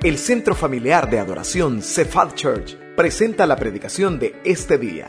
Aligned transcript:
El 0.00 0.16
Centro 0.16 0.54
Familiar 0.54 1.10
de 1.10 1.18
Adoración 1.18 1.82
Cephal 1.82 2.32
Church 2.36 2.76
presenta 2.94 3.48
la 3.48 3.56
predicación 3.56 4.20
de 4.20 4.40
este 4.44 4.78
día. 4.78 5.08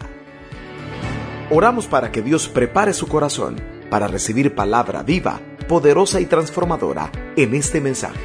Oramos 1.51 1.85
para 1.85 2.11
que 2.11 2.23
Dios 2.23 2.47
prepare 2.47 2.93
su 2.93 3.07
corazón 3.07 3.61
para 3.91 4.07
recibir 4.07 4.55
palabra 4.55 5.03
viva, 5.03 5.41
poderosa 5.67 6.19
y 6.19 6.25
transformadora 6.25 7.11
en 7.35 7.53
este 7.53 7.79
mensaje. 7.81 8.19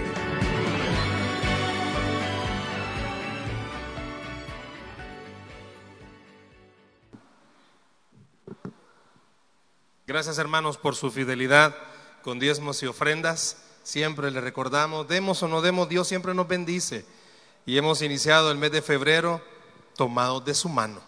Gracias 10.07 10.39
hermanos 10.39 10.79
por 10.79 10.97
su 10.97 11.11
fidelidad 11.11 11.77
con 12.23 12.39
diezmos 12.39 12.83
y 12.83 12.87
ofrendas. 12.87 13.64
Siempre 13.85 14.31
le 14.31 14.41
recordamos, 14.41 15.07
demos 15.07 15.43
o 15.43 15.49
no 15.49 15.61
demos, 15.61 15.89
Dios 15.89 16.09
siempre 16.09 16.35
nos 16.35 16.49
bendice. 16.49 17.05
Y 17.67 17.77
hemos 17.77 18.03
iniciado 18.03 18.51
el 18.51 18.59
mes 18.59 18.73
de 18.73 18.83
febrero 18.83 19.43
tomados 19.95 20.45
de 20.45 20.55
su 20.55 20.69
mano. 20.69 21.01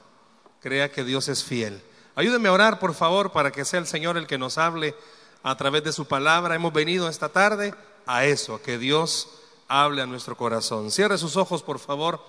Crea 0.60 0.92
que 0.92 1.02
Dios 1.02 1.28
es 1.28 1.42
fiel. 1.42 1.82
Ayúdeme 2.14 2.48
a 2.48 2.52
orar, 2.52 2.78
por 2.78 2.94
favor, 2.94 3.32
para 3.32 3.50
que 3.50 3.64
sea 3.64 3.80
el 3.80 3.86
Señor 3.86 4.18
el 4.18 4.26
que 4.26 4.38
nos 4.38 4.58
hable 4.58 4.94
a 5.42 5.56
través 5.56 5.84
de 5.84 5.92
su 5.92 6.06
palabra. 6.06 6.54
Hemos 6.54 6.72
venido 6.72 7.08
esta 7.08 7.30
tarde 7.30 7.74
a 8.04 8.26
eso, 8.26 8.54
a 8.54 8.62
que 8.62 8.78
Dios 8.78 9.28
hable 9.68 10.02
a 10.02 10.06
nuestro 10.06 10.36
corazón. 10.36 10.90
Cierre 10.90 11.16
sus 11.16 11.36
ojos, 11.36 11.62
por 11.62 11.78
favor, 11.78 12.22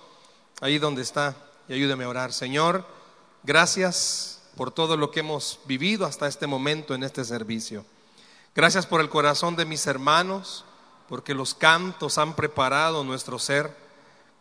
ahí 0.60 0.78
donde 0.78 1.02
está, 1.02 1.36
y 1.68 1.74
ayúdeme 1.74 2.04
a 2.04 2.08
orar. 2.08 2.32
Señor, 2.32 2.86
gracias 3.42 4.40
por 4.56 4.70
todo 4.70 4.96
lo 4.96 5.10
que 5.10 5.20
hemos 5.20 5.60
vivido 5.66 6.06
hasta 6.06 6.26
este 6.26 6.46
momento 6.46 6.94
en 6.94 7.02
este 7.02 7.24
servicio. 7.24 7.84
Gracias 8.58 8.86
por 8.86 9.00
el 9.00 9.08
corazón 9.08 9.54
de 9.54 9.64
mis 9.64 9.86
hermanos, 9.86 10.64
porque 11.08 11.32
los 11.32 11.54
cantos 11.54 12.18
han 12.18 12.34
preparado 12.34 13.04
nuestro 13.04 13.38
ser. 13.38 13.72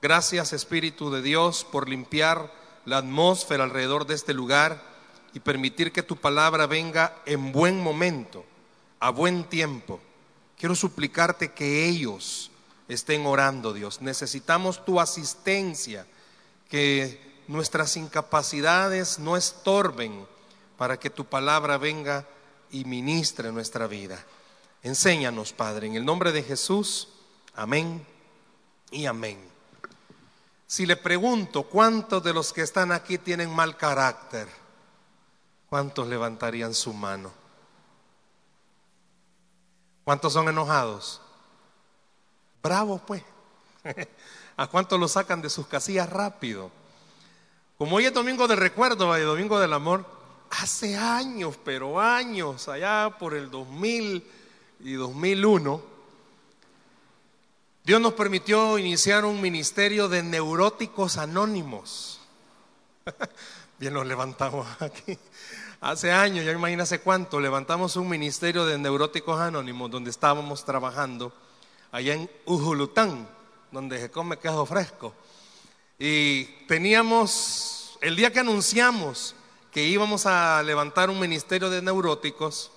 Gracias 0.02 0.54
Espíritu 0.54 1.12
de 1.12 1.22
Dios 1.22 1.64
por 1.64 1.88
limpiar 1.88 2.52
la 2.86 2.98
atmósfera 2.98 3.66
alrededor 3.66 4.08
de 4.08 4.16
este 4.16 4.34
lugar 4.34 4.82
y 5.36 5.40
permitir 5.40 5.92
que 5.92 6.02
tu 6.02 6.16
palabra 6.16 6.66
venga 6.66 7.14
en 7.28 7.52
buen 7.52 7.80
momento, 7.80 8.44
a 9.00 9.12
buen 9.12 9.44
tiempo. 9.44 10.00
Quiero 10.58 10.74
suplicarte 10.74 11.52
que 11.52 11.86
ellos 11.86 12.50
estén 12.88 13.24
orando, 13.24 13.72
Dios. 13.72 14.02
Necesitamos 14.02 14.84
tu 14.84 15.00
asistencia, 15.00 16.08
que 16.72 17.22
nuestras 17.48 17.96
incapacidades 17.98 19.20
no 19.20 19.38
estorben 19.38 20.26
para 20.76 20.98
que 20.98 21.12
tu 21.12 21.24
palabra 21.24 21.78
venga 21.78 22.26
y 22.72 22.86
ministre 22.86 23.52
nuestra 23.52 23.88
vida. 23.88 24.24
Enséñanos, 24.84 25.54
Padre, 25.54 25.88
en 25.88 25.96
el 25.96 26.06
nombre 26.06 26.32
de 26.32 26.44
Jesús. 26.44 27.10
Amén 27.56 28.06
y 28.92 29.06
amén. 29.06 29.40
Si 30.68 30.86
le 30.86 30.98
pregunto 30.98 31.64
cuántos 31.64 32.24
de 32.24 32.34
los 32.34 32.52
que 32.52 32.62
están 32.62 32.92
aquí 32.92 33.18
tienen 33.18 33.54
mal 33.54 33.78
carácter, 33.78 34.48
¿cuántos 35.70 36.08
levantarían 36.08 36.74
su 36.74 36.94
mano? 36.94 37.32
¿Cuántos 40.04 40.34
son 40.34 40.48
enojados? 40.50 41.22
Bravos, 42.62 43.02
pues. 43.06 43.24
¿A 44.58 44.68
cuántos 44.68 45.00
lo 45.00 45.08
sacan 45.08 45.42
de 45.42 45.50
sus 45.50 45.68
casillas 45.68 46.10
rápido? 46.10 46.72
Como 47.78 47.98
hoy 47.98 48.06
es 48.06 48.14
domingo 48.14 48.48
de 48.48 48.56
recuerdo, 48.56 49.18
y 49.18 49.22
domingo 49.22 49.60
del 49.60 49.74
amor, 49.74 50.17
hace 50.50 50.96
años, 50.98 51.58
pero 51.64 52.00
años, 52.00 52.68
allá 52.68 53.16
por 53.18 53.34
el 53.34 53.50
2000 53.50 54.24
y 54.82 54.94
2001, 54.94 55.82
Dios 57.84 58.02
nos 58.02 58.14
permitió 58.14 58.78
iniciar 58.78 59.24
un 59.24 59.40
ministerio 59.40 60.10
de 60.10 60.22
neuróticos 60.22 61.18
anónimos. 61.18 62.20
Bien 63.80 63.94
nos 63.94 64.06
levantamos 64.06 64.68
aquí. 64.82 65.18
Hace 65.80 66.12
años, 66.12 66.44
ya 66.44 66.52
imagínate 66.52 67.00
cuánto, 67.00 67.40
levantamos 67.40 67.96
un 67.96 68.10
ministerio 68.10 68.66
de 68.66 68.78
neuróticos 68.78 69.40
anónimos 69.40 69.90
donde 69.90 70.10
estábamos 70.10 70.66
trabajando 70.66 71.32
allá 71.92 72.16
en 72.16 72.30
Ujulután, 72.46 73.26
donde 73.72 74.02
se 74.02 74.12
come 74.12 74.38
queso 74.38 74.66
fresco. 74.66 75.14
Y 75.98 76.44
teníamos, 76.68 77.98
el 78.02 78.16
día 78.16 78.34
que 78.34 78.40
anunciamos 78.40 79.34
que 79.78 79.84
íbamos 79.84 80.26
a 80.26 80.64
levantar 80.64 81.12
un 81.12 81.20
ministerio 81.20 81.70
de 81.70 81.84
neuróticos, 81.84 82.72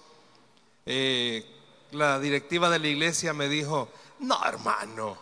eh, 0.84 1.47
la 1.93 2.21
directiva 2.21 2.69
de 2.69 2.78
la 2.78 2.88
iglesia 2.88 3.33
me 3.33 3.49
dijo, 3.49 3.88
no 4.19 4.38
hermano, 4.44 5.16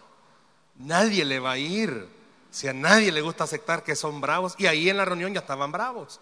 nadie 0.75 1.25
le 1.25 1.38
va 1.38 1.53
a 1.53 1.59
ir. 1.59 2.09
Si 2.50 2.67
a 2.67 2.72
nadie 2.72 3.12
le 3.12 3.21
gusta 3.21 3.44
aceptar 3.44 3.84
que 3.84 3.94
son 3.94 4.21
bravos, 4.21 4.56
y 4.59 4.67
ahí 4.67 4.91
en 4.91 4.97
la 4.97 5.05
reunión 5.05 5.33
ya 5.33 5.38
estaban 5.38 5.71
bravos. 5.71 6.19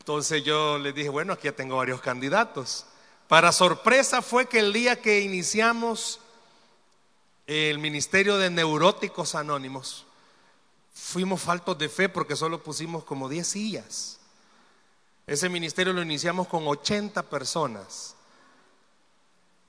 Entonces 0.00 0.42
yo 0.42 0.76
les 0.76 0.92
dije, 0.92 1.08
bueno, 1.08 1.34
aquí 1.34 1.44
ya 1.44 1.52
tengo 1.52 1.76
varios 1.76 2.00
candidatos. 2.00 2.84
Para 3.28 3.52
sorpresa 3.52 4.22
fue 4.22 4.46
que 4.46 4.58
el 4.58 4.72
día 4.72 5.00
que 5.00 5.20
iniciamos 5.20 6.18
el 7.46 7.78
Ministerio 7.78 8.38
de 8.38 8.50
Neuróticos 8.50 9.36
Anónimos, 9.36 10.04
fuimos 10.92 11.40
faltos 11.40 11.78
de 11.78 11.88
fe 11.88 12.08
porque 12.08 12.34
solo 12.34 12.60
pusimos 12.60 13.04
como 13.04 13.28
10 13.28 13.46
sillas. 13.46 14.17
Ese 15.28 15.50
ministerio 15.50 15.92
lo 15.92 16.00
iniciamos 16.00 16.48
con 16.48 16.66
80 16.66 17.22
personas. 17.24 18.16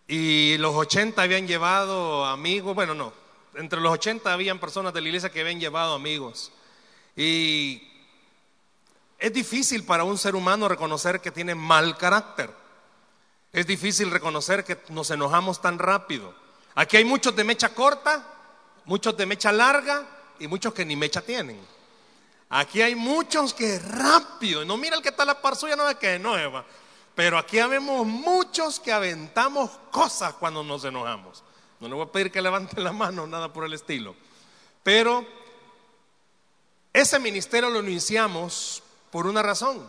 Y 0.08 0.58
los 0.58 0.74
80 0.74 1.22
habían 1.22 1.48
llevado 1.48 2.26
amigos, 2.26 2.74
bueno, 2.74 2.94
no, 2.96 3.12
entre 3.56 3.82
los 3.82 3.92
80 3.92 4.32
habían 4.32 4.58
personas 4.58 4.94
de 4.94 5.02
la 5.02 5.10
iglesia 5.10 5.30
que 5.30 5.42
habían 5.42 5.60
llevado 5.60 5.96
amigos. 5.96 6.54
Y 7.14 7.84
es 9.20 9.34
difícil 9.34 9.84
para 9.84 10.06
un 10.06 10.18
ser 10.18 10.34
humano 10.34 10.70
reconocer 10.70 11.20
que 11.20 11.30
tiene 11.30 11.56
mal 11.56 11.98
carácter. 11.98 12.50
Es 13.52 13.68
difícil 13.68 14.12
reconocer 14.12 14.64
que 14.64 14.78
nos 14.88 15.12
enojamos 15.12 15.62
tan 15.62 15.78
rápido. 15.78 16.34
Aquí 16.74 16.96
hay 16.96 17.04
muchos 17.04 17.36
de 17.36 17.44
mecha 17.44 17.74
corta, 17.76 18.26
muchos 18.86 19.18
de 19.18 19.26
mecha 19.26 19.52
larga 19.52 20.08
y 20.40 20.48
muchos 20.48 20.74
que 20.74 20.86
ni 20.86 20.96
mecha 20.96 21.22
tienen. 21.22 21.60
Aquí 22.50 22.82
hay 22.82 22.96
muchos 22.96 23.54
que 23.54 23.78
rápido, 23.78 24.66
no 24.66 24.76
mira 24.76 24.96
el 24.96 25.04
que 25.04 25.10
está 25.10 25.24
a 25.24 25.28
la 25.28 25.42
par 25.42 25.56
suya, 25.56 25.76
no 25.76 25.86
ve 25.86 25.96
que 25.96 26.16
es 26.16 26.22
nueva. 26.22 26.66
Pero 27.14 27.38
aquí 27.38 27.58
vemos 27.58 28.08
muchos 28.08 28.80
que 28.80 28.92
aventamos 28.92 29.70
cosas 29.92 30.34
cuando 30.34 30.64
nos 30.64 30.84
enojamos. 30.84 31.44
No 31.80 31.88
le 31.88 31.94
voy 31.94 32.06
a 32.06 32.12
pedir 32.12 32.32
que 32.32 32.42
levanten 32.42 32.84
la 32.84 32.92
mano, 32.92 33.28
nada 33.28 33.54
por 33.54 33.66
el 33.66 33.74
estilo. 33.74 34.16
Pero 34.84 35.26
ese 36.92 37.20
ministerio 37.20 37.70
lo 37.70 37.82
iniciamos 37.82 38.82
por 39.12 39.28
una 39.28 39.44
razón, 39.44 39.88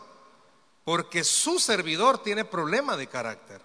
porque 0.85 1.25
su 1.25 1.59
servidor 1.59 2.23
tiene 2.23 2.45
problema 2.45 2.97
de 2.97 3.07
carácter. 3.07 3.63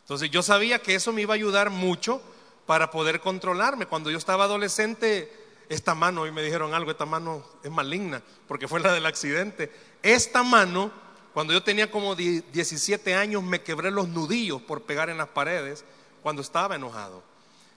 Entonces 0.00 0.30
yo 0.30 0.42
sabía 0.42 0.80
que 0.80 0.94
eso 0.94 1.12
me 1.12 1.22
iba 1.22 1.34
a 1.34 1.36
ayudar 1.36 1.70
mucho 1.70 2.20
para 2.64 2.90
poder 2.90 3.20
controlarme. 3.20 3.86
Cuando 3.86 4.10
yo 4.10 4.18
estaba 4.18 4.44
adolescente, 4.44 5.45
esta 5.68 5.94
mano, 5.94 6.22
hoy 6.22 6.32
me 6.32 6.42
dijeron 6.42 6.74
algo, 6.74 6.90
esta 6.90 7.06
mano 7.06 7.44
es 7.62 7.70
maligna, 7.70 8.22
porque 8.46 8.68
fue 8.68 8.80
la 8.80 8.92
del 8.92 9.06
accidente. 9.06 9.72
Esta 10.02 10.42
mano, 10.42 10.92
cuando 11.34 11.52
yo 11.52 11.62
tenía 11.62 11.90
como 11.90 12.14
17 12.14 13.14
años, 13.14 13.42
me 13.42 13.62
quebré 13.62 13.90
los 13.90 14.08
nudillos 14.08 14.62
por 14.62 14.82
pegar 14.82 15.10
en 15.10 15.18
las 15.18 15.28
paredes 15.28 15.84
cuando 16.22 16.42
estaba 16.42 16.76
enojado. 16.76 17.22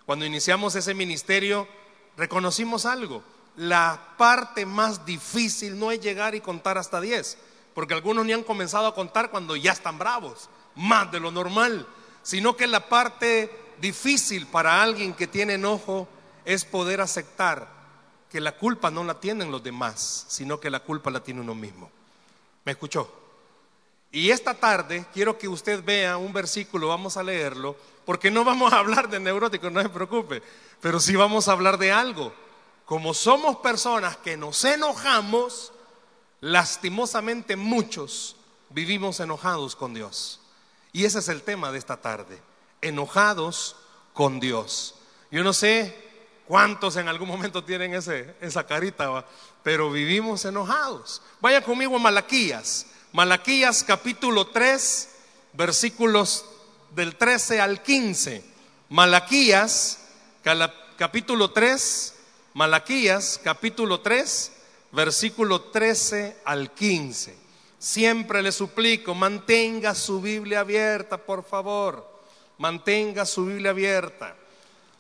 Cuando 0.06 0.26
iniciamos 0.26 0.76
ese 0.76 0.94
ministerio, 0.94 1.68
reconocimos 2.16 2.86
algo. 2.86 3.24
La 3.56 4.14
parte 4.18 4.66
más 4.66 5.06
difícil 5.06 5.78
no 5.80 5.92
es 5.92 6.00
llegar 6.00 6.36
y 6.36 6.42
contar 6.42 6.78
hasta 6.78 7.02
10, 7.02 7.38
porque 7.74 7.96
algunos 7.96 8.26
ni 8.26 8.34
han 8.34 8.44
comenzado 8.44 8.88
a 8.88 8.96
contar 8.96 9.32
cuando 9.32 9.56
ya 9.56 9.72
están 9.72 9.98
bravos, 9.98 10.50
más 10.76 11.12
de 11.12 11.20
lo 11.20 11.32
normal, 11.32 11.88
sino 12.22 12.56
que 12.56 12.68
la 12.68 12.88
parte 12.88 13.52
difícil 13.82 14.46
para 14.46 14.82
alguien 14.82 15.14
que 15.14 15.28
tiene 15.28 15.56
enojo 15.56 16.08
es 16.46 16.66
poder 16.66 17.02
aceptar 17.02 17.79
que 18.30 18.40
la 18.40 18.56
culpa 18.56 18.92
no 18.92 19.04
la 19.04 19.20
tienen 19.20 19.52
los 19.52 19.64
demás, 19.64 20.26
sino 20.28 20.60
que 20.60 20.70
la 20.70 20.82
culpa 20.82 21.10
la 21.10 21.24
tiene 21.24 21.42
uno 21.42 21.56
mismo. 21.56 21.90
¿Me 22.64 22.74
escuchó? 22.74 23.12
Y 24.12 24.32
esta 24.32 24.54
tarde 24.54 25.06
quiero 25.14 25.38
que 25.38 25.48
usted 25.48 25.84
vea 25.84 26.18
un 26.18 26.34
versículo, 26.34 26.88
vamos 26.88 27.18
a 27.18 27.24
leerlo, 27.24 27.76
porque 28.06 28.32
no 28.32 28.44
vamos 28.44 28.74
a 28.74 28.80
hablar 28.80 29.10
de 29.10 29.20
neuróticos, 29.20 29.72
no 29.72 29.82
se 29.82 29.90
preocupe, 29.90 30.42
pero 30.82 31.00
sí 31.00 31.16
vamos 31.16 31.48
a 31.48 31.52
hablar 31.52 31.78
de 31.78 31.92
algo. 31.92 32.34
Como 32.86 33.14
somos 33.14 33.58
personas 33.58 34.18
que 34.18 34.36
nos 34.36 34.64
enojamos, 34.66 35.72
lastimosamente 36.42 37.56
muchos 37.56 38.36
vivimos 38.70 39.20
enojados 39.20 39.76
con 39.76 39.94
Dios. 39.94 40.42
Y 40.92 41.06
ese 41.06 41.20
es 41.20 41.30
el 41.30 41.44
tema 41.44 41.72
de 41.72 41.78
esta 41.78 41.98
tarde, 41.98 42.42
enojados 42.82 43.76
con 44.14 44.40
Dios. 44.40 44.96
Yo 45.30 45.44
no 45.44 45.54
sé 45.54 46.09
cuántos 46.50 46.98
en 46.98 47.08
algún 47.08 47.28
momento 47.28 47.64
tienen 47.64 47.94
ese, 47.94 48.34
esa 48.42 48.66
carita, 48.66 49.24
pero 49.62 49.92
vivimos 49.92 50.44
enojados. 50.46 51.22
Vaya 51.42 51.62
conmigo 51.64 51.96
a 51.96 52.00
Malaquías, 52.00 52.88
Malaquías 53.14 53.84
capítulo 53.84 54.48
3, 54.48 55.10
versículos 55.54 56.44
del 56.96 57.16
13 57.18 57.62
al 57.62 57.84
15. 57.84 58.44
Malaquías 58.90 60.00
capítulo 60.98 61.52
3, 61.52 62.16
Malaquías, 62.56 63.40
capítulo 63.44 64.00
3, 64.00 64.52
versículo 64.92 65.62
13 65.62 66.38
al 66.46 66.72
15. 66.72 67.38
Siempre 67.78 68.42
le 68.42 68.52
suplico, 68.52 69.14
mantenga 69.14 69.94
su 69.94 70.20
Biblia 70.20 70.62
abierta, 70.62 71.20
por 71.20 71.44
favor. 71.44 72.10
Mantenga 72.58 73.28
su 73.28 73.46
Biblia 73.46 73.70
abierta. 73.70 74.36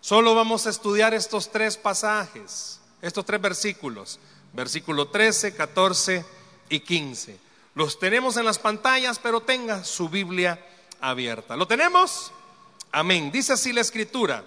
Solo 0.02 0.34
vamos 0.34 0.66
a 0.66 0.70
estudiar 0.70 1.14
estos 1.14 1.52
tres 1.52 1.78
pasajes, 1.78 2.80
estos 3.02 3.26
tres 3.26 3.42
versículos, 3.42 4.20
versículo 4.54 5.10
13, 5.10 5.56
14 5.56 6.26
y 6.70 6.80
15. 6.80 7.38
Los 7.76 8.00
tenemos 8.00 8.38
en 8.38 8.46
las 8.46 8.60
pantallas, 8.60 9.20
pero 9.20 9.42
tenga 9.42 9.84
su 9.84 10.10
Biblia 10.10 10.66
abierta. 11.02 11.56
¿Lo 11.56 11.68
tenemos? 11.68 12.32
Amén. 12.92 13.32
Dice 13.32 13.54
así 13.54 13.74
la 13.74 13.82
escritura. 13.82 14.44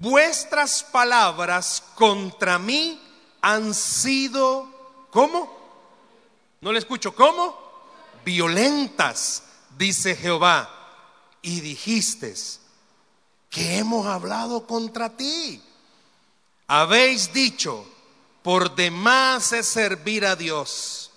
Vuestras 0.00 0.82
palabras 0.82 1.82
contra 1.94 2.58
mí 2.58 3.00
han 3.40 3.74
sido, 3.74 5.06
¿cómo? 5.10 5.56
No 6.60 6.72
le 6.72 6.78
escucho, 6.78 7.14
¿cómo? 7.14 7.56
Violentas, 8.24 9.44
dice 9.76 10.16
Jehová. 10.16 10.70
Y 11.42 11.60
dijiste, 11.60 12.34
que 13.54 13.78
hemos 13.78 14.06
hablado 14.06 14.66
contra 14.66 15.16
ti. 15.16 15.62
Habéis 16.66 17.32
dicho, 17.32 17.86
por 18.42 18.74
demás 18.74 19.52
es 19.52 19.66
servir 19.66 20.26
a 20.26 20.34
Dios. 20.34 21.12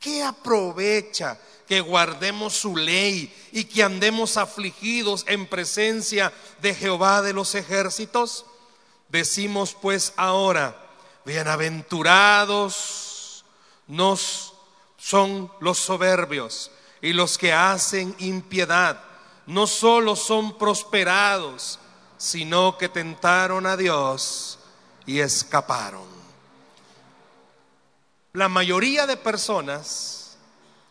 ¿Qué 0.00 0.22
aprovecha 0.22 1.38
que 1.68 1.82
guardemos 1.82 2.54
su 2.54 2.78
ley 2.78 3.30
y 3.52 3.64
que 3.64 3.82
andemos 3.82 4.38
afligidos 4.38 5.26
en 5.28 5.46
presencia 5.46 6.32
de 6.62 6.74
Jehová 6.74 7.20
de 7.20 7.34
los 7.34 7.54
ejércitos? 7.54 8.46
Decimos 9.10 9.76
pues 9.78 10.14
ahora, 10.16 10.74
bienaventurados 11.26 13.44
nos 13.86 14.54
son 14.96 15.52
los 15.60 15.76
soberbios 15.76 16.70
y 17.02 17.12
los 17.12 17.36
que 17.36 17.52
hacen 17.52 18.16
impiedad. 18.18 18.98
No 19.46 19.66
solo 19.66 20.16
son 20.16 20.58
prosperados, 20.58 21.78
sino 22.18 22.76
que 22.78 22.88
tentaron 22.88 23.66
a 23.66 23.76
Dios 23.76 24.58
y 25.06 25.20
escaparon. 25.20 26.06
La 28.32 28.48
mayoría 28.48 29.06
de 29.06 29.16
personas, 29.16 30.36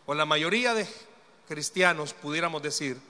o 0.06 0.14
la 0.14 0.24
mayoría 0.24 0.74
de 0.74 0.88
cristianos, 1.48 2.12
pudiéramos 2.12 2.62
decir, 2.62 3.00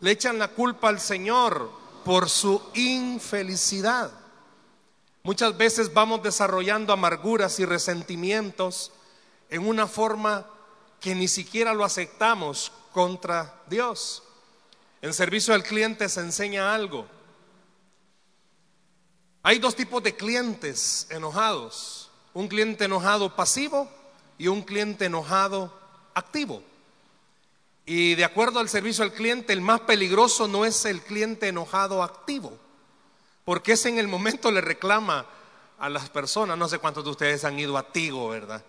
le 0.00 0.10
echan 0.10 0.38
la 0.38 0.48
culpa 0.48 0.88
al 0.88 1.00
Señor 1.00 1.70
por 2.04 2.28
su 2.28 2.60
infelicidad. 2.74 4.10
Muchas 5.22 5.56
veces 5.56 5.92
vamos 5.94 6.22
desarrollando 6.22 6.92
amarguras 6.92 7.60
y 7.60 7.64
resentimientos 7.64 8.92
en 9.48 9.66
una 9.66 9.86
forma 9.86 10.46
que 11.00 11.14
ni 11.14 11.28
siquiera 11.28 11.74
lo 11.74 11.84
aceptamos 11.84 12.72
contra 12.92 13.62
Dios. 13.68 14.22
En 15.02 15.12
servicio 15.12 15.52
al 15.52 15.62
cliente 15.62 16.08
se 16.08 16.20
enseña 16.20 16.74
algo. 16.74 17.06
Hay 19.42 19.58
dos 19.58 19.76
tipos 19.76 20.02
de 20.02 20.16
clientes 20.16 21.06
enojados. 21.10 22.10
Un 22.32 22.48
cliente 22.48 22.86
enojado 22.86 23.36
pasivo 23.36 23.90
y 24.38 24.48
un 24.48 24.62
cliente 24.62 25.04
enojado 25.04 25.78
activo. 26.14 26.62
Y 27.84 28.14
de 28.14 28.24
acuerdo 28.24 28.60
al 28.60 28.70
servicio 28.70 29.04
al 29.04 29.12
cliente, 29.12 29.52
el 29.52 29.60
más 29.60 29.80
peligroso 29.80 30.48
no 30.48 30.64
es 30.64 30.84
el 30.86 31.02
cliente 31.02 31.48
enojado 31.48 32.02
activo, 32.02 32.56
porque 33.44 33.72
ese 33.72 33.88
en 33.88 33.98
el 33.98 34.06
momento 34.06 34.52
le 34.52 34.60
reclama 34.60 35.26
a 35.78 35.88
las 35.88 36.08
personas, 36.08 36.56
no 36.56 36.68
sé 36.68 36.78
cuántos 36.78 37.04
de 37.04 37.10
ustedes 37.10 37.44
han 37.44 37.58
ido 37.58 37.76
a 37.76 37.92
Tigo, 37.92 38.28
¿verdad? 38.28 38.62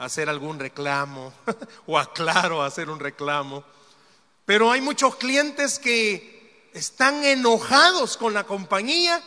hacer 0.00 0.30
algún 0.30 0.58
reclamo 0.58 1.32
o 1.86 1.98
aclaro 1.98 2.62
hacer 2.62 2.88
un 2.88 2.98
reclamo. 2.98 3.62
Pero 4.50 4.72
hay 4.72 4.80
muchos 4.80 5.14
clientes 5.14 5.78
que 5.78 6.66
están 6.74 7.22
enojados 7.22 8.16
con 8.16 8.34
la 8.34 8.42
compañía, 8.42 9.22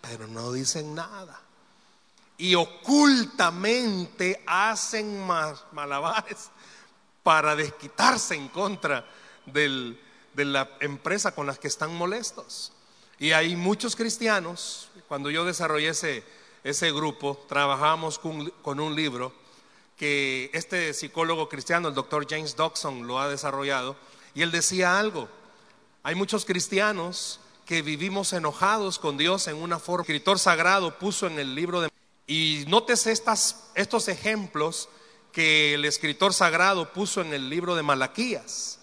pero 0.00 0.26
no 0.26 0.50
dicen 0.50 0.94
nada. 0.94 1.38
Y 2.38 2.54
ocultamente 2.54 4.42
hacen 4.46 5.26
malabares 5.72 6.48
para 7.22 7.54
desquitarse 7.54 8.34
en 8.34 8.48
contra 8.48 9.04
de 9.44 9.94
la 10.36 10.70
empresa 10.80 11.34
con 11.34 11.46
la 11.46 11.54
que 11.54 11.68
están 11.68 11.94
molestos. 11.94 12.72
Y 13.18 13.32
hay 13.32 13.54
muchos 13.56 13.94
cristianos, 13.94 14.88
cuando 15.06 15.28
yo 15.28 15.44
desarrollé 15.44 15.88
ese, 15.88 16.24
ese 16.64 16.90
grupo, 16.92 17.44
trabajamos 17.46 18.18
con 18.18 18.80
un 18.80 18.96
libro 18.96 19.34
que 19.98 20.50
este 20.54 20.94
psicólogo 20.94 21.50
cristiano, 21.50 21.88
el 21.88 21.94
doctor 21.94 22.26
James 22.26 22.56
Dobson, 22.56 23.06
lo 23.06 23.20
ha 23.20 23.28
desarrollado, 23.28 23.96
y 24.34 24.42
él 24.42 24.50
decía 24.50 24.98
algo, 24.98 25.28
hay 26.02 26.14
muchos 26.14 26.44
cristianos 26.44 27.40
que 27.66 27.82
vivimos 27.82 28.32
enojados 28.32 28.98
con 28.98 29.16
Dios 29.16 29.46
en 29.46 29.56
una 29.56 29.78
forma. 29.78 30.04
El 30.04 30.14
escritor 30.14 30.38
sagrado 30.38 30.98
puso 30.98 31.26
en 31.26 31.38
el 31.38 31.54
libro 31.54 31.80
de... 31.80 31.90
Y 32.26 32.64
nótese 32.68 33.12
estas, 33.12 33.70
estos 33.74 34.08
ejemplos 34.08 34.88
que 35.32 35.74
el 35.74 35.84
escritor 35.84 36.34
sagrado 36.34 36.92
puso 36.92 37.20
en 37.20 37.32
el 37.32 37.48
libro 37.48 37.74
de 37.74 37.82
Malaquías. 37.82 38.78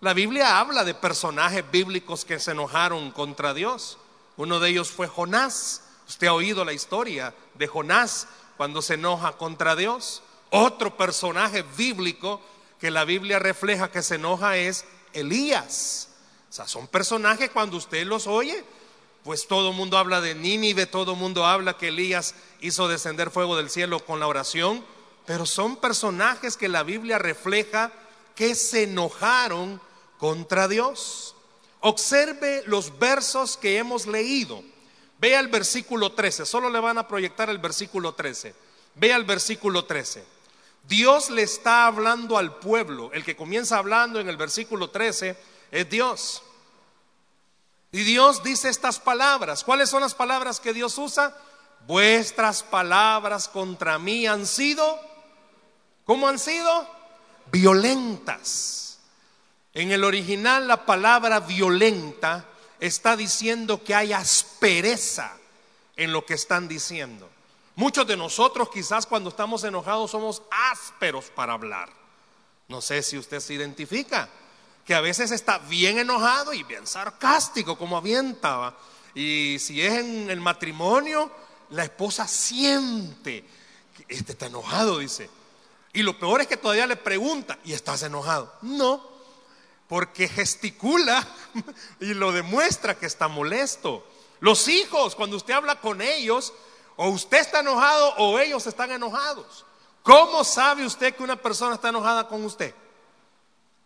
La 0.00 0.14
Biblia 0.14 0.58
habla 0.58 0.84
de 0.84 0.94
personajes 0.94 1.64
bíblicos 1.70 2.24
que 2.24 2.40
se 2.40 2.52
enojaron 2.52 3.10
contra 3.12 3.54
Dios. 3.54 3.98
Uno 4.36 4.58
de 4.58 4.70
ellos 4.70 4.90
fue 4.90 5.06
Jonás. 5.06 5.82
Usted 6.08 6.26
ha 6.26 6.32
oído 6.32 6.64
la 6.64 6.72
historia 6.72 7.34
de 7.54 7.66
Jonás 7.66 8.26
cuando 8.56 8.82
se 8.82 8.94
enoja 8.94 9.32
contra 9.32 9.76
Dios. 9.76 10.22
Otro 10.50 10.96
personaje 10.96 11.62
bíblico 11.76 12.40
que 12.82 12.90
la 12.90 13.04
Biblia 13.04 13.38
refleja 13.38 13.92
que 13.92 14.02
se 14.02 14.16
enoja 14.16 14.56
es 14.56 14.84
Elías. 15.12 16.08
O 16.50 16.52
sea, 16.52 16.66
son 16.66 16.88
personajes 16.88 17.48
cuando 17.48 17.76
usted 17.76 18.04
los 18.04 18.26
oye, 18.26 18.64
pues 19.22 19.46
todo 19.46 19.70
el 19.70 19.76
mundo 19.76 19.98
habla 19.98 20.20
de 20.20 20.34
Nínive, 20.34 20.86
todo 20.86 21.12
el 21.12 21.18
mundo 21.18 21.46
habla 21.46 21.78
que 21.78 21.88
Elías 21.88 22.34
hizo 22.60 22.88
descender 22.88 23.30
fuego 23.30 23.56
del 23.56 23.70
cielo 23.70 24.04
con 24.04 24.18
la 24.18 24.26
oración, 24.26 24.84
pero 25.26 25.46
son 25.46 25.76
personajes 25.76 26.56
que 26.56 26.68
la 26.68 26.82
Biblia 26.82 27.20
refleja 27.20 27.92
que 28.34 28.56
se 28.56 28.82
enojaron 28.82 29.80
contra 30.18 30.66
Dios. 30.66 31.36
Observe 31.82 32.64
los 32.66 32.98
versos 32.98 33.56
que 33.56 33.78
hemos 33.78 34.08
leído. 34.08 34.60
Vea 35.20 35.38
el 35.38 35.46
versículo 35.46 36.14
13, 36.14 36.46
solo 36.46 36.68
le 36.68 36.80
van 36.80 36.98
a 36.98 37.06
proyectar 37.06 37.48
el 37.48 37.58
versículo 37.58 38.14
13. 38.14 38.56
Vea 38.96 39.14
el 39.14 39.22
versículo 39.22 39.84
13. 39.84 40.41
Dios 40.84 41.30
le 41.30 41.42
está 41.42 41.86
hablando 41.86 42.36
al 42.38 42.56
pueblo. 42.56 43.10
El 43.12 43.24
que 43.24 43.36
comienza 43.36 43.78
hablando 43.78 44.20
en 44.20 44.28
el 44.28 44.36
versículo 44.36 44.90
13 44.90 45.36
es 45.70 45.90
Dios. 45.90 46.42
Y 47.92 48.04
Dios 48.04 48.42
dice 48.42 48.68
estas 48.68 48.98
palabras. 48.98 49.64
¿Cuáles 49.64 49.90
son 49.90 50.02
las 50.02 50.14
palabras 50.14 50.60
que 50.60 50.72
Dios 50.72 50.96
usa? 50.98 51.36
Vuestras 51.86 52.62
palabras 52.62 53.48
contra 53.48 53.98
mí 53.98 54.26
han 54.26 54.46
sido, 54.46 55.00
¿cómo 56.04 56.28
han 56.28 56.38
sido? 56.38 56.88
Violentas. 57.50 58.98
En 59.74 59.90
el 59.90 60.04
original 60.04 60.68
la 60.68 60.86
palabra 60.86 61.40
violenta 61.40 62.46
está 62.78 63.16
diciendo 63.16 63.82
que 63.82 63.94
hay 63.94 64.12
aspereza 64.12 65.36
en 65.96 66.12
lo 66.12 66.24
que 66.26 66.34
están 66.34 66.68
diciendo. 66.68 67.31
Muchos 67.74 68.06
de 68.06 68.16
nosotros 68.16 68.68
quizás 68.68 69.06
cuando 69.06 69.30
estamos 69.30 69.64
enojados 69.64 70.10
somos 70.10 70.42
ásperos 70.50 71.26
para 71.34 71.54
hablar. 71.54 71.90
No 72.68 72.80
sé 72.80 73.02
si 73.02 73.16
usted 73.18 73.40
se 73.40 73.54
identifica, 73.54 74.28
que 74.84 74.94
a 74.94 75.00
veces 75.00 75.30
está 75.30 75.58
bien 75.58 75.98
enojado 75.98 76.52
y 76.52 76.62
bien 76.64 76.86
sarcástico 76.86 77.78
como 77.78 77.96
avientaba. 77.96 78.76
Y 79.14 79.58
si 79.58 79.80
es 79.80 79.94
en 79.94 80.30
el 80.30 80.40
matrimonio, 80.40 81.30
la 81.70 81.84
esposa 81.84 82.26
siente 82.26 83.44
que 83.96 84.14
este 84.14 84.32
está 84.32 84.46
enojado, 84.46 84.98
dice. 84.98 85.30
Y 85.92 86.02
lo 86.02 86.18
peor 86.18 86.40
es 86.40 86.46
que 86.46 86.56
todavía 86.56 86.86
le 86.86 86.96
pregunta, 86.96 87.58
¿y 87.64 87.72
estás 87.72 88.02
enojado? 88.02 88.52
No, 88.62 89.06
porque 89.88 90.28
gesticula 90.28 91.26
y 92.00 92.14
lo 92.14 92.32
demuestra 92.32 92.98
que 92.98 93.06
está 93.06 93.28
molesto. 93.28 94.06
Los 94.40 94.68
hijos, 94.68 95.14
cuando 95.14 95.36
usted 95.36 95.54
habla 95.54 95.80
con 95.80 96.00
ellos, 96.00 96.52
o 96.96 97.08
usted 97.08 97.38
está 97.38 97.60
enojado 97.60 98.14
o 98.18 98.38
ellos 98.38 98.66
están 98.66 98.90
enojados. 98.90 99.64
¿Cómo 100.02 100.44
sabe 100.44 100.84
usted 100.84 101.14
que 101.14 101.22
una 101.22 101.36
persona 101.36 101.74
está 101.76 101.88
enojada 101.88 102.26
con 102.26 102.44
usted? 102.44 102.74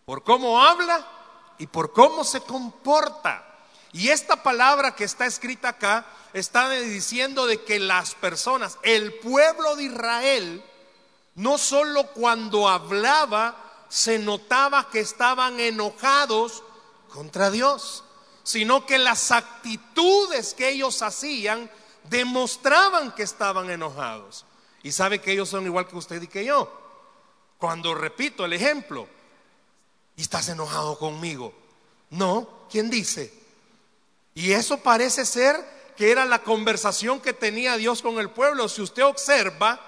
Por 0.04 0.22
cómo 0.22 0.62
habla 0.62 1.06
y 1.58 1.66
por 1.66 1.92
cómo 1.92 2.25
se 2.25 2.40
comporta. 2.40 3.44
Y 3.92 4.08
esta 4.08 4.42
palabra 4.42 4.94
que 4.94 5.04
está 5.04 5.26
escrita 5.26 5.70
acá 5.70 6.06
está 6.32 6.68
diciendo 6.70 7.46
de 7.46 7.62
que 7.64 7.78
las 7.78 8.14
personas, 8.14 8.78
el 8.82 9.14
pueblo 9.14 9.76
de 9.76 9.84
Israel, 9.84 10.64
no 11.34 11.58
solo 11.58 12.06
cuando 12.08 12.68
hablaba 12.68 13.56
se 13.88 14.18
notaba 14.18 14.90
que 14.90 15.00
estaban 15.00 15.60
enojados 15.60 16.62
contra 17.08 17.50
Dios, 17.50 18.04
sino 18.42 18.86
que 18.86 18.98
las 18.98 19.30
actitudes 19.30 20.54
que 20.54 20.70
ellos 20.70 21.02
hacían 21.02 21.70
demostraban 22.08 23.12
que 23.12 23.22
estaban 23.22 23.70
enojados. 23.70 24.44
Y 24.82 24.92
sabe 24.92 25.20
que 25.20 25.32
ellos 25.32 25.48
son 25.48 25.66
igual 25.66 25.88
que 25.88 25.96
usted 25.96 26.22
y 26.22 26.28
que 26.28 26.44
yo. 26.44 26.70
Cuando 27.58 27.94
repito 27.94 28.44
el 28.44 28.52
ejemplo, 28.52 29.08
¿y 30.16 30.22
estás 30.22 30.48
enojado 30.48 30.98
conmigo? 30.98 31.52
No, 32.10 32.66
¿quién 32.70 32.90
dice? 32.90 33.32
Y 34.34 34.52
eso 34.52 34.78
parece 34.78 35.25
ser 35.25 35.56
que 35.96 36.10
era 36.12 36.25
la 36.26 36.42
conversación 36.42 37.20
que 37.20 37.32
tenía 37.32 37.76
Dios 37.76 38.02
con 38.02 38.18
el 38.18 38.30
pueblo. 38.30 38.68
Si 38.68 38.82
usted 38.82 39.04
observa, 39.04 39.80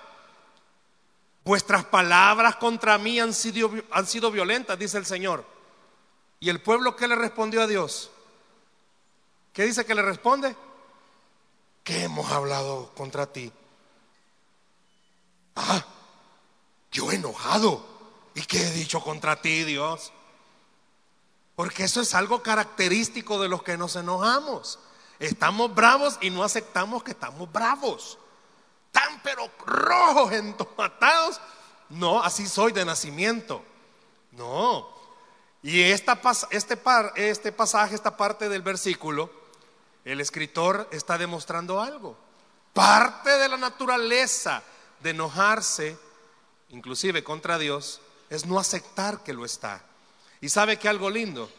vuestras 1.45 1.85
palabras 1.85 2.57
contra 2.57 2.99
mí 2.99 3.21
han 3.21 3.35
sido, 3.35 3.71
han 3.91 4.07
sido 4.07 4.31
violentas, 4.31 4.79
dice 4.79 4.99
el 4.99 5.07
Señor. 5.07 5.45
¿Y 6.41 6.49
el 6.49 6.63
pueblo 6.63 6.97
qué 6.97 7.07
le 7.07 7.15
respondió 7.15 7.63
a 7.63 7.67
Dios? 7.67 8.11
¿Qué 9.53 9.65
dice 9.65 9.85
que 9.85 9.95
le 9.95 10.03
responde? 10.03 10.57
¿Qué 11.89 12.03
hemos 12.03 12.31
hablado 12.31 12.93
contra 12.95 13.33
ti? 13.33 13.51
Ah, 15.57 15.83
yo 16.93 17.11
he 17.11 17.15
enojado. 17.15 17.83
¿Y 18.35 18.43
qué 18.43 18.61
he 18.61 18.71
dicho 18.73 19.01
contra 19.03 19.41
ti, 19.41 19.65
Dios? 19.65 20.13
Porque 21.57 21.85
eso 21.85 22.03
es 22.03 22.15
algo 22.15 22.43
característico 22.43 23.41
de 23.41 23.49
los 23.49 23.63
que 23.63 23.79
nos 23.79 23.97
enojamos. 23.97 24.79
Estamos 25.19 25.75
bravos 25.75 26.19
y 26.21 26.29
no 26.29 26.45
aceptamos 26.45 27.03
que 27.03 27.13
estamos 27.13 27.51
bravos. 27.51 28.19
Tan 28.93 29.23
pero 29.23 29.51
rojos, 29.65 30.33
entomatados. 30.33 31.41
No, 31.89 32.23
así 32.23 32.47
soy 32.47 32.73
de 32.73 32.85
nacimiento. 32.85 33.63
No. 34.33 34.91
Y 35.63 35.81
esta, 35.81 36.21
este, 36.51 36.79
este 37.17 37.51
pasaje, 37.51 37.95
esta 37.95 38.15
parte 38.15 38.51
del 38.51 38.61
versículo, 38.61 39.38
el 40.05 40.21
escritor 40.21 40.89
está 40.93 41.19
demostrando 41.19 41.81
algo. 41.81 42.17
Parte 42.73 43.31
de 43.31 43.49
la 43.49 43.57
naturaleza 43.57 44.63
de 45.01 45.11
enojarse, 45.11 45.97
inclusive 46.71 47.25
contra 47.25 47.59
Dios, 47.59 48.01
es 48.31 48.47
no 48.47 48.59
aceptar 48.59 49.23
que 49.23 49.33
lo 49.33 49.45
está. 49.45 49.83
Y 50.41 50.49
sabe 50.49 50.79
que 50.79 50.89
algo 50.89 51.11
lindo, 51.11 51.51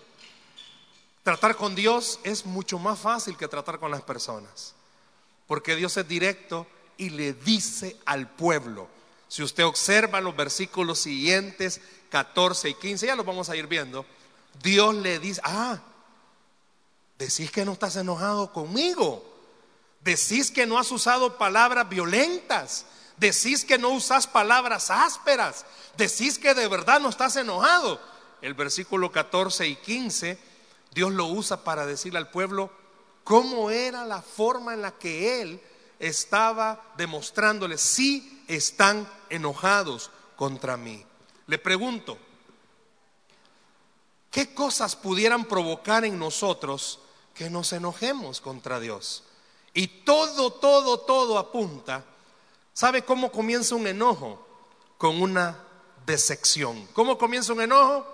tratar 1.23 1.55
con 1.55 1.75
Dios 1.75 2.19
es 2.23 2.45
mucho 2.45 2.79
más 2.79 2.99
fácil 2.99 3.37
que 3.37 3.47
tratar 3.47 3.79
con 3.79 3.91
las 3.91 4.01
personas, 4.01 4.73
porque 5.47 5.75
Dios 5.75 5.97
es 5.97 6.07
directo 6.07 6.67
y 6.97 7.09
le 7.09 7.33
dice 7.33 7.97
al 8.05 8.29
pueblo. 8.29 8.87
Si 9.27 9.43
usted 9.43 9.65
observa 9.65 10.21
los 10.21 10.35
versículos 10.35 10.99
siguientes, 10.99 11.81
14 12.09 12.69
y 12.69 12.73
15, 12.73 13.07
ya 13.07 13.15
los 13.15 13.25
vamos 13.25 13.49
a 13.49 13.55
ir 13.55 13.67
viendo, 13.67 14.05
Dios 14.61 14.95
le 14.95 15.19
dice, 15.19 15.41
ah, 15.43 15.79
decís 17.19 17.51
que 17.51 17.65
no 17.65 17.73
estás 17.73 17.97
enojado 17.97 18.51
conmigo, 18.53 19.23
decís 19.99 20.49
que 20.49 20.65
no 20.65 20.79
has 20.79 20.89
usado 20.89 21.37
palabras 21.37 21.87
violentas, 21.89 22.85
decís 23.17 23.65
que 23.65 23.77
no 23.77 23.89
usas 23.89 24.25
palabras 24.25 24.89
ásperas, 24.89 25.65
decís 25.97 26.39
que 26.39 26.53
de 26.53 26.69
verdad 26.69 27.01
no 27.01 27.09
estás 27.09 27.35
enojado. 27.35 27.99
El 28.41 28.53
versículo 28.53 29.11
14 29.11 29.67
y 29.67 29.75
15, 29.75 30.39
Dios 30.93 31.11
lo 31.11 31.25
usa 31.25 31.65
para 31.65 31.85
decirle 31.85 32.19
al 32.19 32.31
pueblo 32.31 32.71
cómo 33.25 33.69
era 33.69 34.05
la 34.05 34.21
forma 34.21 34.73
en 34.73 34.81
la 34.81 34.91
que 34.91 35.41
Él 35.41 35.61
estaba 35.99 36.93
demostrándole 36.95 37.77
si 37.77 38.43
están 38.47 39.05
enojados 39.29 40.09
contra 40.37 40.77
mí. 40.77 41.05
Le 41.47 41.57
pregunto, 41.57 42.17
¿qué 44.31 44.53
cosas 44.53 44.95
pudieran 44.95 45.43
provocar 45.43 46.05
en 46.05 46.17
nosotros 46.17 47.01
que 47.39 47.49
nos 47.49 47.71
enojemos 47.71 48.41
contra 48.41 48.81
Dios? 48.81 49.23
Y 49.73 49.87
todo, 49.87 50.51
todo, 50.51 50.99
todo 50.99 51.37
apunta. 51.37 52.03
¿Sabe 52.73 53.03
cómo 53.05 53.31
comienza 53.31 53.75
un 53.75 53.87
enojo? 53.87 54.45
Con 54.97 55.21
una 55.21 55.57
decepción. 56.05 56.85
¿Cómo 56.87 57.17
comienza 57.17 57.53
un 57.53 57.61
enojo? 57.61 58.05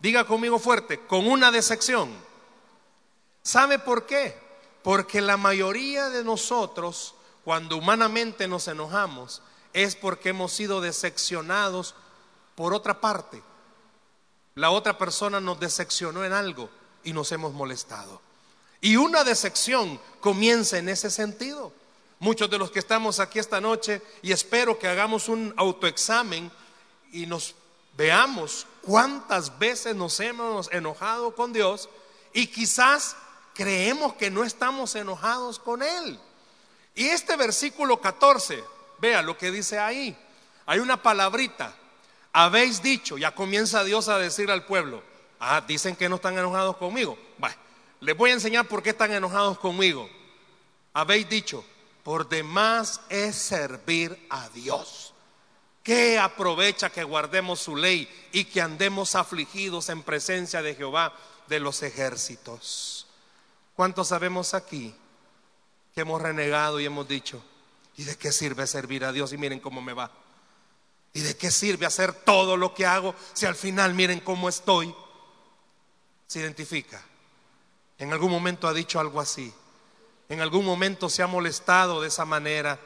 diga 0.00 0.26
conmigo 0.26 0.58
fuerte, 0.58 1.06
con 1.06 1.28
una 1.28 1.52
decepción. 1.52 2.12
¿Sabe 3.40 3.78
por 3.78 4.04
qué? 4.04 4.36
Porque 4.82 5.20
la 5.20 5.36
mayoría 5.36 6.10
de 6.10 6.24
nosotros, 6.24 7.14
cuando 7.44 7.76
humanamente 7.76 8.48
nos 8.48 8.66
enojamos, 8.66 9.42
es 9.74 9.94
porque 9.94 10.30
hemos 10.30 10.52
sido 10.52 10.80
decepcionados 10.80 11.94
por 12.56 12.74
otra 12.74 13.00
parte. 13.00 13.44
La 14.56 14.70
otra 14.70 14.98
persona 14.98 15.38
nos 15.38 15.60
decepcionó 15.60 16.24
en 16.24 16.32
algo 16.32 16.68
y 17.04 17.12
nos 17.12 17.30
hemos 17.30 17.52
molestado. 17.52 18.25
Y 18.80 18.96
una 18.96 19.24
decepción 19.24 20.00
comienza 20.20 20.78
en 20.78 20.88
ese 20.88 21.10
sentido. 21.10 21.72
Muchos 22.18 22.48
de 22.50 22.58
los 22.58 22.70
que 22.70 22.78
estamos 22.78 23.20
aquí 23.20 23.38
esta 23.38 23.60
noche, 23.60 24.00
y 24.22 24.32
espero 24.32 24.78
que 24.78 24.88
hagamos 24.88 25.28
un 25.28 25.52
autoexamen 25.56 26.50
y 27.12 27.26
nos 27.26 27.54
veamos 27.96 28.66
cuántas 28.82 29.58
veces 29.58 29.94
nos 29.94 30.18
hemos 30.20 30.70
enojado 30.72 31.34
con 31.34 31.52
Dios 31.52 31.88
y 32.32 32.46
quizás 32.46 33.16
creemos 33.54 34.14
que 34.14 34.30
no 34.30 34.44
estamos 34.44 34.94
enojados 34.94 35.58
con 35.58 35.82
Él. 35.82 36.18
Y 36.94 37.06
este 37.06 37.36
versículo 37.36 38.00
14, 38.00 38.62
vea 38.98 39.22
lo 39.22 39.36
que 39.36 39.50
dice 39.50 39.78
ahí. 39.78 40.16
Hay 40.66 40.78
una 40.78 41.02
palabrita, 41.02 41.74
habéis 42.32 42.82
dicho, 42.82 43.18
ya 43.18 43.34
comienza 43.34 43.84
Dios 43.84 44.08
a 44.08 44.18
decir 44.18 44.50
al 44.50 44.64
pueblo, 44.64 45.02
ah, 45.40 45.62
dicen 45.66 45.96
que 45.96 46.08
no 46.08 46.16
están 46.16 46.36
enojados 46.38 46.76
conmigo. 46.76 47.18
Bueno, 47.38 47.56
les 48.06 48.16
voy 48.16 48.30
a 48.30 48.34
enseñar 48.34 48.68
por 48.68 48.84
qué 48.84 48.90
están 48.90 49.12
enojados 49.12 49.58
conmigo. 49.58 50.08
Habéis 50.92 51.28
dicho, 51.28 51.64
por 52.04 52.28
demás 52.28 53.00
es 53.08 53.34
servir 53.34 54.28
a 54.30 54.48
Dios. 54.50 55.12
¿Qué 55.82 56.16
aprovecha 56.16 56.88
que 56.90 57.02
guardemos 57.02 57.58
su 57.58 57.74
ley 57.74 58.08
y 58.30 58.44
que 58.44 58.60
andemos 58.62 59.16
afligidos 59.16 59.88
en 59.88 60.04
presencia 60.04 60.62
de 60.62 60.76
Jehová 60.76 61.16
de 61.48 61.58
los 61.58 61.82
ejércitos? 61.82 63.08
¿Cuántos 63.74 64.06
sabemos 64.06 64.54
aquí 64.54 64.94
que 65.92 66.02
hemos 66.02 66.22
renegado 66.22 66.78
y 66.78 66.86
hemos 66.86 67.08
dicho, 67.08 67.42
¿y 67.96 68.04
de 68.04 68.16
qué 68.16 68.30
sirve 68.30 68.68
servir 68.68 69.04
a 69.04 69.10
Dios? 69.10 69.32
Y 69.32 69.36
miren 69.36 69.58
cómo 69.58 69.82
me 69.82 69.94
va. 69.94 70.12
¿Y 71.12 71.22
de 71.22 71.36
qué 71.36 71.50
sirve 71.50 71.86
hacer 71.86 72.12
todo 72.12 72.56
lo 72.56 72.72
que 72.72 72.86
hago 72.86 73.16
si 73.32 73.46
al 73.46 73.56
final 73.56 73.94
miren 73.94 74.20
cómo 74.20 74.48
estoy? 74.48 74.94
Se 76.28 76.38
identifica. 76.38 77.04
En 77.98 78.12
algún 78.12 78.30
momento 78.30 78.68
ha 78.68 78.74
dicho 78.74 79.00
algo 79.00 79.20
así. 79.20 79.52
En 80.28 80.40
algún 80.40 80.64
momento 80.64 81.08
se 81.08 81.22
ha 81.22 81.26
molestado 81.26 82.00
de 82.00 82.08
esa 82.08 82.24
manera 82.24 82.78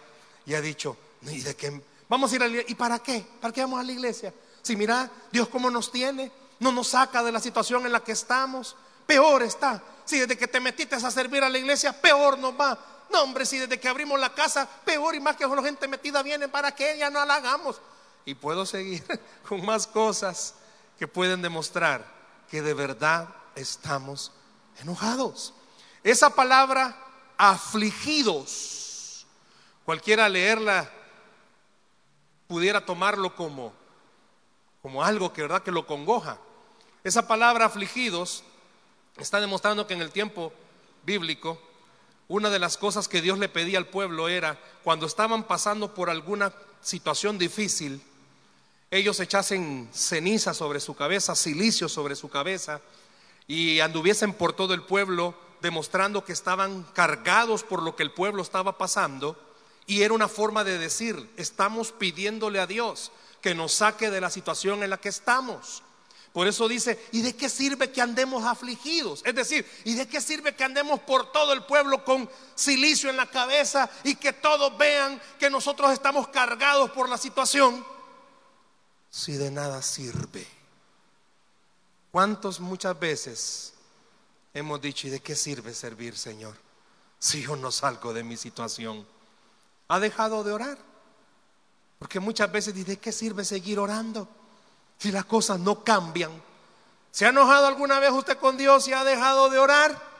y 0.46 0.54
ha 0.54 0.60
dicho, 0.60 0.96
¿y 1.22 1.40
de 1.40 1.56
qué, 1.56 1.82
Vamos 2.10 2.32
a 2.32 2.34
ir 2.34 2.42
a 2.42 2.46
la 2.46 2.50
iglesia. 2.50 2.72
¿Y 2.72 2.74
para 2.74 2.98
qué? 2.98 3.24
¿Para 3.40 3.54
qué 3.54 3.60
vamos 3.60 3.78
a 3.78 3.84
la 3.84 3.92
iglesia? 3.92 4.34
Si 4.62 4.74
mira, 4.74 5.08
Dios 5.30 5.48
cómo 5.48 5.70
nos 5.70 5.92
tiene, 5.92 6.30
no 6.58 6.72
nos 6.72 6.88
saca 6.88 7.22
de 7.22 7.30
la 7.30 7.38
situación 7.38 7.86
en 7.86 7.92
la 7.92 8.00
que 8.00 8.12
estamos. 8.12 8.74
Peor 9.06 9.44
está. 9.44 9.80
Si 10.04 10.18
desde 10.18 10.36
que 10.36 10.48
te 10.48 10.58
metiste 10.58 10.96
a 10.96 11.10
servir 11.10 11.44
a 11.44 11.48
la 11.48 11.56
iglesia, 11.56 11.92
peor 11.92 12.36
nos 12.36 12.52
va. 12.58 12.76
No, 13.12 13.22
hombre, 13.22 13.46
si 13.46 13.58
desde 13.58 13.78
que 13.78 13.88
abrimos 13.88 14.18
la 14.18 14.34
casa, 14.34 14.68
peor 14.84 15.14
y 15.14 15.20
más 15.20 15.36
que 15.36 15.46
la 15.46 15.62
gente 15.62 15.86
metida 15.86 16.22
viene, 16.24 16.48
¿para 16.48 16.74
que 16.74 16.98
ya 16.98 17.10
no 17.10 17.24
la 17.24 17.36
hagamos? 17.36 17.80
Y 18.24 18.34
puedo 18.34 18.66
seguir 18.66 19.04
con 19.48 19.64
más 19.64 19.86
cosas 19.86 20.54
que 20.98 21.06
pueden 21.06 21.42
demostrar 21.42 22.04
que 22.50 22.60
de 22.60 22.74
verdad 22.74 23.28
estamos 23.54 24.32
enojados. 24.80 25.54
Esa 26.02 26.34
palabra, 26.34 26.96
afligidos, 27.36 29.26
cualquiera 29.84 30.28
leerla 30.28 30.90
pudiera 32.48 32.84
tomarlo 32.84 33.36
como, 33.36 33.72
como 34.82 35.04
algo 35.04 35.32
que 35.32 35.42
verdad 35.42 35.62
que 35.62 35.70
lo 35.70 35.86
congoja. 35.86 36.38
Esa 37.04 37.28
palabra 37.28 37.66
afligidos 37.66 38.42
está 39.16 39.40
demostrando 39.40 39.86
que 39.86 39.94
en 39.94 40.02
el 40.02 40.10
tiempo 40.10 40.52
bíblico 41.04 41.60
una 42.28 42.48
de 42.48 42.58
las 42.60 42.76
cosas 42.76 43.08
que 43.08 43.20
Dios 43.20 43.38
le 43.38 43.48
pedía 43.48 43.78
al 43.78 43.88
pueblo 43.88 44.28
era 44.28 44.58
cuando 44.84 45.06
estaban 45.06 45.44
pasando 45.44 45.94
por 45.94 46.10
alguna 46.10 46.52
situación 46.80 47.38
difícil, 47.38 48.00
ellos 48.90 49.18
echasen 49.18 49.88
ceniza 49.92 50.54
sobre 50.54 50.78
su 50.78 50.94
cabeza, 50.94 51.34
silicio 51.34 51.88
sobre 51.88 52.14
su 52.14 52.28
cabeza 52.28 52.80
y 53.50 53.80
anduviesen 53.80 54.32
por 54.32 54.52
todo 54.52 54.74
el 54.74 54.82
pueblo 54.82 55.34
demostrando 55.60 56.24
que 56.24 56.32
estaban 56.32 56.84
cargados 56.94 57.64
por 57.64 57.82
lo 57.82 57.96
que 57.96 58.04
el 58.04 58.12
pueblo 58.12 58.42
estaba 58.42 58.78
pasando 58.78 59.36
y 59.88 60.02
era 60.02 60.14
una 60.14 60.28
forma 60.28 60.62
de 60.62 60.78
decir, 60.78 61.28
estamos 61.36 61.90
pidiéndole 61.90 62.60
a 62.60 62.68
Dios 62.68 63.10
que 63.40 63.56
nos 63.56 63.72
saque 63.72 64.08
de 64.08 64.20
la 64.20 64.30
situación 64.30 64.84
en 64.84 64.90
la 64.90 64.98
que 64.98 65.08
estamos. 65.08 65.82
Por 66.32 66.46
eso 66.46 66.68
dice, 66.68 67.04
¿y 67.10 67.22
de 67.22 67.34
qué 67.34 67.48
sirve 67.48 67.90
que 67.90 68.00
andemos 68.00 68.44
afligidos? 68.44 69.20
Es 69.24 69.34
decir, 69.34 69.68
¿y 69.82 69.94
de 69.94 70.06
qué 70.06 70.20
sirve 70.20 70.54
que 70.54 70.62
andemos 70.62 71.00
por 71.00 71.32
todo 71.32 71.52
el 71.52 71.64
pueblo 71.64 72.04
con 72.04 72.30
silicio 72.54 73.10
en 73.10 73.16
la 73.16 73.26
cabeza 73.26 73.90
y 74.04 74.14
que 74.14 74.32
todos 74.32 74.78
vean 74.78 75.20
que 75.40 75.50
nosotros 75.50 75.90
estamos 75.90 76.28
cargados 76.28 76.92
por 76.92 77.08
la 77.08 77.18
situación? 77.18 77.84
Si 79.10 79.32
de 79.32 79.50
nada 79.50 79.82
sirve. 79.82 80.59
¿Cuántos 82.10 82.60
muchas 82.60 82.98
veces 82.98 83.74
hemos 84.52 84.80
dicho, 84.80 85.06
¿y 85.06 85.10
de 85.10 85.20
qué 85.20 85.36
sirve 85.36 85.74
servir, 85.74 86.16
Señor? 86.16 86.56
si 87.20 87.42
yo 87.42 87.54
no 87.54 87.70
salgo 87.70 88.12
de 88.12 88.24
mi 88.24 88.36
situación? 88.36 89.06
¿Ha 89.86 90.00
dejado 90.00 90.42
de 90.42 90.52
orar? 90.52 90.78
Porque 91.98 92.18
muchas 92.18 92.50
veces 92.50 92.74
dice, 92.74 92.98
¿qué 92.98 93.12
sirve 93.12 93.44
seguir 93.44 93.78
orando 93.78 94.26
si 94.98 95.12
las 95.12 95.26
cosas 95.26 95.60
no 95.60 95.84
cambian? 95.84 96.30
¿Se 97.12 97.26
ha 97.26 97.28
enojado 97.28 97.66
alguna 97.66 98.00
vez 98.00 98.10
usted 98.10 98.38
con 98.38 98.56
Dios 98.56 98.88
y 98.88 98.94
ha 98.94 99.04
dejado 99.04 99.50
de 99.50 99.58
orar? 99.58 100.10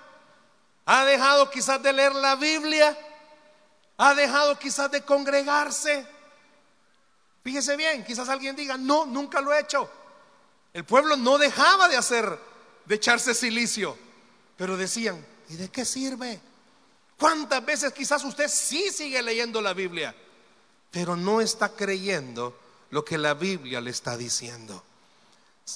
¿Ha 0.85 1.05
dejado 1.05 1.51
quizás 1.51 1.83
de 1.83 1.93
leer 1.93 2.15
la 2.15 2.37
Biblia? 2.37 2.97
¿Ha 3.97 4.15
dejado 4.15 4.59
quizás 4.59 4.91
de 4.91 5.03
congregarse? 5.03 6.07
Fíjese 7.43 7.77
bien, 7.77 8.05
quizás 8.05 8.29
alguien 8.29 8.55
diga, 8.55 8.77
no, 8.77 9.07
nunca 9.07 9.41
lo 9.41 9.55
he 9.55 9.61
hecho. 9.61 9.91
El 10.73 10.85
pueblo 10.85 11.17
no 11.17 11.39
dejaba 11.39 11.89
de 11.89 11.97
hacer, 11.97 12.39
de 12.85 12.95
echarse 12.95 13.35
silicio, 13.35 13.97
pero 14.57 14.77
decían, 14.77 15.25
¿y 15.49 15.57
de 15.57 15.69
qué 15.69 15.85
sirve? 15.85 16.41
¿Cuántas 17.19 17.65
veces 17.65 17.93
quizás 17.93 18.25
usted 18.25 18.49
sí 18.49 18.91
sigue 18.91 19.23
leyendo 19.23 19.61
la 19.61 19.75
Biblia, 19.75 20.15
pero 20.91 21.17
no 21.17 21.41
está 21.41 21.71
creyendo 21.71 22.59
lo 22.91 23.05
que 23.05 23.19
la 23.19 23.35
Biblia 23.35 23.81
le 23.81 23.91
está 23.91 24.17
diciendo? 24.17 24.83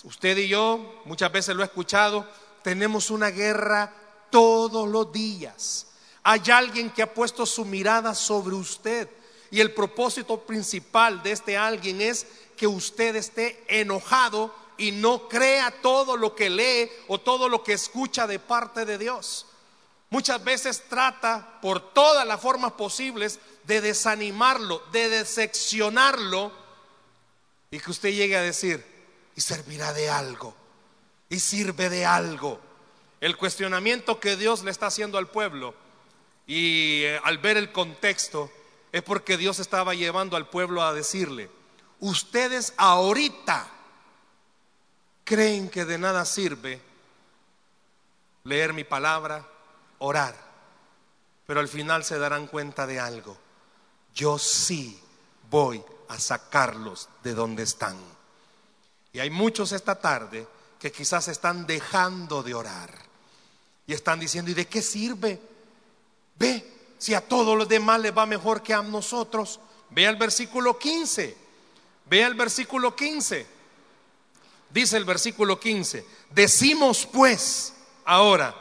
Usted 0.05 0.39
y 0.39 0.49
yo, 0.49 1.03
muchas 1.05 1.31
veces 1.31 1.55
lo 1.55 1.63
he 1.63 1.67
escuchado, 1.67 2.27
tenemos 2.63 3.11
una 3.11 3.31
guerra 3.31 3.93
todos 4.31 4.89
los 4.89 5.13
días. 5.13 5.87
Hay 6.23 6.43
alguien 6.51 6.91
que 6.91 7.03
ha 7.03 7.13
puesto 7.13 7.45
su 7.47 7.65
mirada 7.65 8.15
sobre 8.15 8.55
usted 8.55 9.09
y 9.51 9.61
el 9.61 9.73
propósito 9.73 10.41
principal 10.41 11.23
de 11.23 11.33
este 11.33 11.57
alguien 11.57 12.01
es 12.01 12.27
que 12.57 12.67
usted 12.67 13.15
esté 13.17 13.63
enojado 13.69 14.53
y 14.77 14.93
no 14.93 15.29
crea 15.29 15.71
todo 15.83 16.17
lo 16.17 16.35
que 16.35 16.51
lee 16.51 16.91
o 17.09 17.21
todo 17.21 17.49
lo 17.49 17.63
que 17.63 17.75
escucha 17.75 18.27
de 18.27 18.39
parte 18.39 18.85
de 18.85 18.99
Dios. 18.99 19.47
Muchas 20.11 20.43
veces 20.45 20.85
trata 20.89 21.59
por 21.61 21.93
todas 21.93 22.27
las 22.27 22.41
formas 22.41 22.73
posibles 22.73 23.41
de 23.65 23.81
desanimarlo, 23.81 24.83
de 24.93 25.09
decepcionarlo 25.09 26.53
y 27.71 27.81
que 27.81 27.91
usted 27.91 28.11
llegue 28.11 28.37
a 28.37 28.43
decir, 28.43 28.85
y 29.35 29.41
servirá 29.41 29.93
de 29.93 30.09
algo, 30.09 30.55
y 31.29 31.41
sirve 31.41 31.89
de 31.91 32.07
algo. 32.07 32.61
El 33.21 33.37
cuestionamiento 33.37 34.21
que 34.21 34.37
Dios 34.37 34.63
le 34.63 34.71
está 34.71 34.87
haciendo 34.87 35.19
al 35.19 35.29
pueblo 35.29 35.75
y 36.47 37.03
eh, 37.03 37.21
al 37.25 37.39
ver 37.39 37.57
el 37.57 37.73
contexto 37.73 38.53
es 38.93 39.03
porque 39.03 39.37
Dios 39.37 39.59
estaba 39.59 39.95
llevando 39.95 40.37
al 40.37 40.49
pueblo 40.49 40.83
a 40.83 40.95
decirle, 40.95 41.51
ustedes 41.99 42.75
ahorita 42.77 43.69
creen 45.25 45.69
que 45.69 45.85
de 45.85 45.99
nada 45.99 46.25
sirve 46.25 46.81
leer 48.45 48.75
mi 48.75 48.85
palabra, 48.85 49.47
orar, 49.99 50.37
pero 51.47 51.61
al 51.61 51.69
final 51.69 52.05
se 52.05 52.19
darán 52.19 52.47
cuenta 52.47 52.87
de 52.87 53.01
algo. 53.01 53.37
Yo 54.15 54.39
sí 54.39 55.01
voy 55.51 55.83
a 56.09 56.19
sacarlos 56.19 57.09
de 57.23 57.35
donde 57.35 57.63
están. 57.63 57.97
Y 59.13 59.21
hay 59.21 59.31
muchos 59.31 59.73
esta 59.73 59.95
tarde 59.95 60.47
que 60.79 60.93
quizás 60.93 61.29
están 61.29 61.67
dejando 61.67 62.43
de 62.43 62.55
orar 62.55 62.91
y 63.87 63.95
están 63.95 64.21
diciendo, 64.21 64.51
¿y 64.51 64.55
de 64.55 64.67
qué 64.67 64.83
sirve? 64.83 65.41
Ve, 66.37 66.75
si 66.99 67.15
a 67.15 67.27
todos 67.27 67.57
los 67.57 67.69
demás 67.69 68.01
les 68.01 68.17
va 68.17 68.27
mejor 68.27 68.63
que 68.63 68.75
a 68.75 68.83
nosotros. 68.83 69.61
Ve 69.91 70.07
al 70.07 70.17
versículo 70.17 70.79
15. 70.79 71.37
Ve 72.07 72.25
al 72.25 72.35
versículo 72.35 72.95
15. 72.95 73.54
Dice 74.75 74.97
el 74.97 75.05
versículo 75.05 75.61
15, 75.61 76.05
decimos 76.31 77.07
pues 77.07 77.75
ahora, 78.05 78.53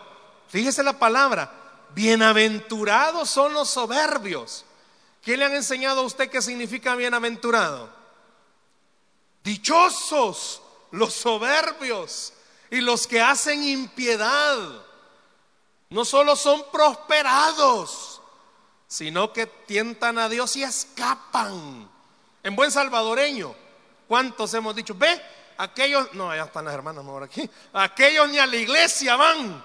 fíjese 0.47 0.83
la 0.83 0.99
palabra, 0.99 1.51
bienaventurados 1.95 3.31
son 3.31 3.51
los 3.53 3.71
soberbios. 3.71 4.63
¿Qué 5.23 5.35
le 5.35 5.45
han 5.45 5.55
enseñado 5.55 6.01
a 6.01 6.05
usted 6.05 6.29
qué 6.29 6.39
significa 6.39 6.93
bienaventurado? 6.93 7.89
Dichosos 9.43 10.61
los 10.91 11.15
soberbios 11.15 12.33
y 12.69 12.81
los 12.81 13.07
que 13.07 13.19
hacen 13.19 13.63
impiedad. 13.63 14.59
No 15.89 16.05
solo 16.05 16.35
son 16.35 16.63
prosperados, 16.71 18.21
sino 18.87 19.33
que 19.33 19.47
tientan 19.47 20.19
a 20.19 20.29
Dios 20.29 20.55
y 20.57 20.63
escapan. 20.63 21.89
En 22.43 22.55
buen 22.55 22.69
salvadoreño, 22.69 23.55
¿cuántos 24.07 24.53
hemos 24.53 24.75
dicho? 24.75 24.93
Ve, 24.93 25.19
aquellos, 25.57 26.13
no, 26.13 26.29
allá 26.29 26.43
están 26.43 26.65
las 26.65 26.73
hermanas 26.73 27.03
mejor 27.03 27.23
aquí, 27.23 27.49
aquellos 27.73 28.29
ni 28.29 28.39
a 28.39 28.45
la 28.45 28.55
iglesia 28.55 29.15
van 29.15 29.63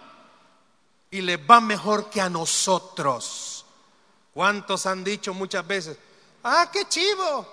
y 1.11 1.21
les 1.21 1.39
va 1.39 1.61
mejor 1.61 2.11
que 2.11 2.21
a 2.21 2.29
nosotros. 2.29 3.65
¿Cuántos 4.35 4.87
han 4.87 5.03
dicho 5.03 5.35
muchas 5.35 5.67
veces? 5.67 5.99
Ah, 6.45 6.71
qué 6.73 6.89
chivo, 6.89 7.47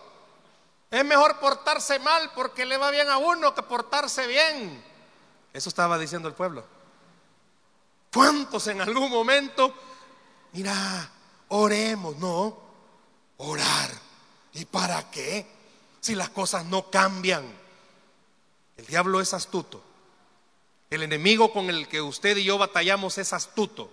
es 0.91 1.03
mejor 1.03 1.39
portarse 1.39 1.99
mal 1.99 2.31
porque 2.35 2.65
le 2.65 2.77
va 2.77 2.91
bien 2.91 3.09
a 3.09 3.17
uno 3.17 3.53
que 3.53 3.63
portarse 3.63 4.27
bien. 4.27 4.83
Eso 5.51 5.69
estaba 5.69 5.97
diciendo 5.97 6.27
el 6.27 6.33
pueblo. 6.33 6.63
¿Cuántos 8.13 8.67
en 8.67 8.79
algún 8.81 9.09
momento, 9.09 9.73
mira, 10.53 11.11
oremos? 11.49 12.17
No, 12.17 12.57
orar. 13.37 13.89
¿Y 14.53 14.63
para 14.65 15.09
qué? 15.11 15.45
Si 15.99 16.15
las 16.15 16.29
cosas 16.29 16.63
no 16.65 16.89
cambian. 16.89 17.64
El 18.77 18.85
diablo 18.85 19.21
es 19.21 19.33
astuto. 19.33 19.81
El 20.89 21.03
enemigo 21.03 21.51
con 21.51 21.69
el 21.69 21.87
que 21.87 22.01
usted 22.01 22.37
y 22.37 22.43
yo 22.43 22.57
batallamos 22.57 23.17
es 23.17 23.33
astuto 23.33 23.89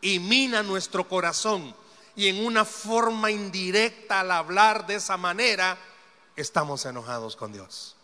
y 0.00 0.18
mina 0.18 0.62
nuestro 0.62 1.08
corazón. 1.08 1.74
Y 2.14 2.28
en 2.28 2.44
una 2.44 2.64
forma 2.64 3.30
indirecta 3.30 4.20
al 4.20 4.30
hablar 4.30 4.86
de 4.86 4.96
esa 4.96 5.16
manera, 5.16 5.78
estamos 6.34 6.84
enojados 6.86 7.36
con 7.36 7.52
Dios. 7.52 7.94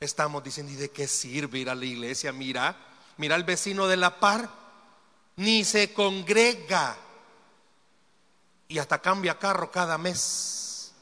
Estamos 0.00 0.44
diciendo, 0.44 0.72
¿y 0.72 0.76
de 0.76 0.90
qué 0.90 1.08
sirve 1.08 1.60
ir 1.60 1.70
a 1.70 1.74
la 1.74 1.86
iglesia? 1.86 2.32
Mira, 2.32 2.76
mira 3.16 3.34
al 3.34 3.44
vecino 3.44 3.86
de 3.86 3.96
la 3.96 4.20
par, 4.20 4.50
ni 5.36 5.64
se 5.64 5.94
congrega 5.94 6.98
y 8.68 8.78
hasta 8.78 9.00
cambia 9.00 9.38
carro 9.38 9.70
cada 9.70 9.96
mes. 9.96 10.92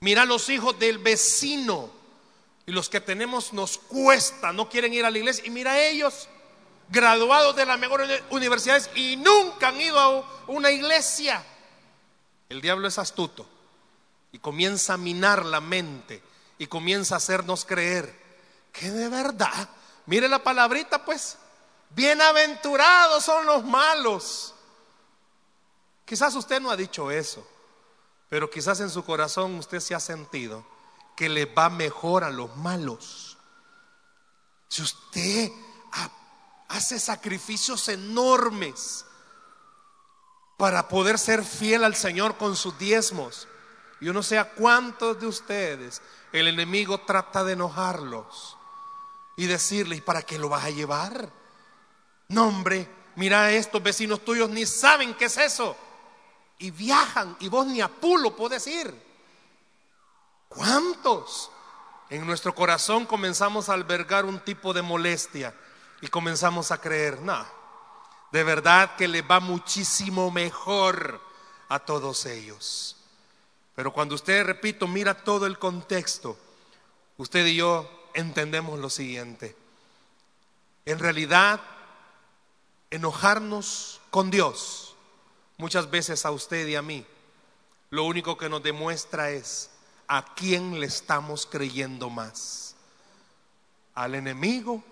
Mira 0.00 0.24
los 0.24 0.48
hijos 0.48 0.78
del 0.78 0.98
vecino 0.98 1.90
y 2.66 2.72
los 2.72 2.88
que 2.88 3.00
tenemos 3.00 3.52
nos 3.52 3.78
cuesta, 3.78 4.52
no 4.52 4.68
quieren 4.68 4.92
ir 4.92 5.04
a 5.04 5.10
la 5.10 5.18
iglesia. 5.18 5.46
Y 5.46 5.50
mira 5.50 5.78
ellos, 5.78 6.28
graduados 6.88 7.54
de 7.54 7.64
las 7.64 7.78
mejores 7.78 8.22
universidades 8.30 8.90
y 8.96 9.16
nunca 9.16 9.68
han 9.68 9.80
ido 9.80 9.98
a 10.00 10.24
una 10.48 10.72
iglesia. 10.72 11.44
El 12.48 12.60
diablo 12.60 12.88
es 12.88 12.98
astuto 12.98 13.46
y 14.32 14.40
comienza 14.40 14.94
a 14.94 14.98
minar 14.98 15.46
la 15.46 15.60
mente 15.60 16.20
y 16.58 16.66
comienza 16.66 17.14
a 17.14 17.18
hacernos 17.18 17.64
creer 17.64 18.12
que 18.72 18.90
de 18.90 19.08
verdad, 19.08 19.68
mire 20.06 20.28
la 20.28 20.42
palabrita 20.42 21.04
pues, 21.04 21.38
bienaventurados 21.90 23.24
son 23.24 23.46
los 23.46 23.64
malos. 23.64 24.54
Quizás 26.04 26.34
usted 26.34 26.60
no 26.60 26.72
ha 26.72 26.76
dicho 26.76 27.12
eso, 27.12 27.46
pero 28.28 28.50
quizás 28.50 28.80
en 28.80 28.90
su 28.90 29.04
corazón 29.04 29.54
usted 29.54 29.78
se 29.78 29.94
ha 29.94 30.00
sentido 30.00 30.64
que 31.16 31.28
le 31.28 31.46
va 31.46 31.70
mejor 31.70 32.22
a 32.22 32.30
los 32.30 32.54
malos. 32.56 33.38
Si 34.68 34.82
usted 34.82 35.50
hace 36.68 37.00
sacrificios 37.00 37.88
enormes 37.88 39.06
para 40.56 40.88
poder 40.88 41.18
ser 41.18 41.44
fiel 41.44 41.84
al 41.84 41.94
Señor 41.94 42.36
con 42.36 42.54
sus 42.54 42.78
diezmos, 42.78 43.48
yo 44.00 44.12
no 44.12 44.22
sé 44.22 44.38
a 44.38 44.52
cuántos 44.52 45.18
de 45.18 45.26
ustedes 45.26 46.02
el 46.32 46.48
enemigo 46.48 46.98
trata 46.98 47.44
de 47.44 47.54
enojarlos 47.54 48.56
y 49.36 49.46
decirles, 49.46 50.02
¿para 50.02 50.22
qué 50.22 50.38
lo 50.38 50.48
vas 50.48 50.64
a 50.64 50.70
llevar? 50.70 51.30
No, 52.28 52.48
hombre, 52.48 52.88
mira, 53.16 53.52
estos 53.52 53.82
vecinos 53.82 54.24
tuyos 54.24 54.50
ni 54.50 54.66
saben 54.66 55.14
qué 55.14 55.26
es 55.26 55.36
eso. 55.38 55.76
Y 56.58 56.70
viajan 56.70 57.36
y 57.40 57.48
vos 57.48 57.66
ni 57.66 57.80
a 57.80 57.88
pulo 57.88 58.34
podés 58.34 58.66
ir. 58.66 59.05
¿Cuántos? 60.48 61.50
En 62.08 62.26
nuestro 62.26 62.54
corazón 62.54 63.04
comenzamos 63.06 63.68
a 63.68 63.74
albergar 63.74 64.24
un 64.24 64.38
tipo 64.40 64.72
de 64.72 64.82
molestia 64.82 65.54
y 66.00 66.08
comenzamos 66.08 66.70
a 66.70 66.80
creer, 66.80 67.20
no, 67.20 67.44
de 68.30 68.44
verdad 68.44 68.96
que 68.96 69.08
le 69.08 69.22
va 69.22 69.40
muchísimo 69.40 70.30
mejor 70.30 71.20
a 71.68 71.80
todos 71.80 72.26
ellos. 72.26 72.96
Pero 73.74 73.92
cuando 73.92 74.14
usted, 74.14 74.44
repito, 74.44 74.86
mira 74.86 75.14
todo 75.24 75.46
el 75.46 75.58
contexto, 75.58 76.38
usted 77.18 77.44
y 77.46 77.56
yo 77.56 77.90
entendemos 78.14 78.78
lo 78.78 78.88
siguiente. 78.88 79.56
En 80.84 80.98
realidad, 80.98 81.60
enojarnos 82.90 84.00
con 84.10 84.30
Dios, 84.30 84.94
muchas 85.56 85.90
veces 85.90 86.24
a 86.24 86.30
usted 86.30 86.66
y 86.68 86.76
a 86.76 86.82
mí, 86.82 87.04
lo 87.90 88.04
único 88.04 88.38
que 88.38 88.48
nos 88.48 88.62
demuestra 88.62 89.30
es 89.30 89.70
a 90.08 90.34
quién 90.34 90.80
le 90.80 90.86
estamos 90.86 91.46
creyendo 91.46 92.10
más. 92.10 92.74
Al 93.94 94.14
enemigo, 94.14 94.82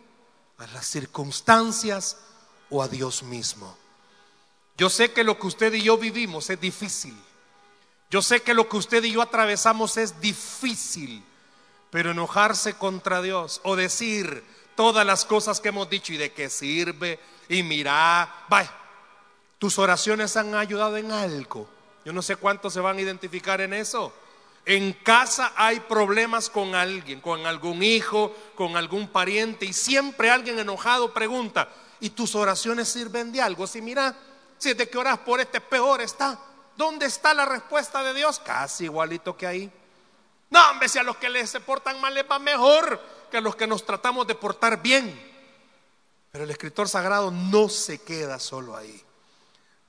a 0.59 0.67
las 0.69 0.87
circunstancias 0.87 2.19
o 2.71 2.83
a 2.83 2.89
Dios 2.89 3.23
mismo. 3.23 3.77
Yo 4.77 4.91
sé 4.91 5.13
que 5.13 5.25
lo 5.25 5.39
que 5.39 5.47
usted 5.47 5.73
y 5.75 5.83
yo 5.83 5.97
vivimos 5.97 6.51
es 6.51 6.61
difícil. 6.61 7.17
Yo 8.11 8.23
sé 8.23 8.43
que 8.43 8.55
lo 8.55 8.69
que 8.69 8.77
usted 8.77 9.03
y 9.05 9.13
yo 9.13 9.23
atravesamos 9.23 9.97
es 9.97 10.21
difícil. 10.21 11.25
Pero 11.91 12.11
enojarse 12.11 12.75
contra 12.75 13.23
Dios 13.23 13.61
o 13.65 13.77
decir 13.77 14.45
todas 14.75 15.07
las 15.07 15.25
cosas 15.25 15.61
que 15.61 15.69
hemos 15.69 15.89
dicho 15.89 16.13
y 16.13 16.17
de 16.17 16.33
qué 16.33 16.51
sirve 16.51 17.21
y 17.49 17.63
mira, 17.63 18.47
vaya, 18.49 18.73
tus 19.59 19.79
oraciones 19.79 20.37
han 20.37 20.55
ayudado 20.55 20.97
en 20.97 21.13
algo. 21.13 21.69
Yo 22.05 22.13
no 22.13 22.23
sé 22.23 22.37
cuántos 22.37 22.73
se 22.73 22.81
van 22.81 22.99
a 22.99 23.01
identificar 23.01 23.61
en 23.61 23.75
eso. 23.75 24.13
En 24.67 24.95
casa 24.95 25.53
hay 25.57 25.81
problemas 25.81 26.49
con 26.49 26.75
alguien, 26.75 27.21
con 27.21 27.47
algún 27.47 27.83
hijo, 27.83 28.35
con 28.55 28.77
algún 28.77 29.09
pariente 29.09 29.67
y 29.67 29.73
siempre 29.73 30.31
alguien 30.31 30.59
enojado 30.59 31.13
pregunta, 31.13 31.69
¿y 32.01 32.11
tus 32.11 32.35
oraciones 32.35 32.89
sirven 32.89 33.31
de 33.31 33.43
algo? 33.43 33.67
Si 33.67 33.83
mira, 33.83 34.17
si 34.59 34.73
de 34.73 34.89
que 34.89 34.97
oras 34.97 35.19
por 35.19 35.41
este 35.41 35.61
peor 35.61 36.01
está. 36.01 36.39
¿Dónde 36.77 37.07
está 37.07 37.35
la 37.35 37.45
respuesta 37.45 38.03
de 38.03 38.15
Dios? 38.15 38.41
Casi 38.41 38.85
igualito 38.85 39.37
que 39.37 39.47
ahí. 39.47 39.71
No, 40.51 40.71
hombre, 40.71 40.89
si 40.89 40.99
a 40.99 41.03
los 41.03 41.17
que 41.19 41.29
les 41.29 41.51
se 41.51 41.61
portan 41.61 42.01
mal 42.01 42.15
les 42.15 42.29
va 42.29 42.39
mejor 42.39 43.01
que 43.31 43.37
a 43.37 43.41
los 43.41 43.57
que 43.57 43.67
nos 43.67 43.85
tratamos 43.85 44.27
de 44.27 44.35
portar 44.35 44.81
bien. 44.81 45.33
Pero 46.33 46.45
el 46.45 46.51
escritor 46.51 46.89
sagrado 46.89 47.31
no 47.31 47.69
se 47.69 48.03
queda 48.03 48.39
solo 48.39 48.77
ahí. 48.77 49.03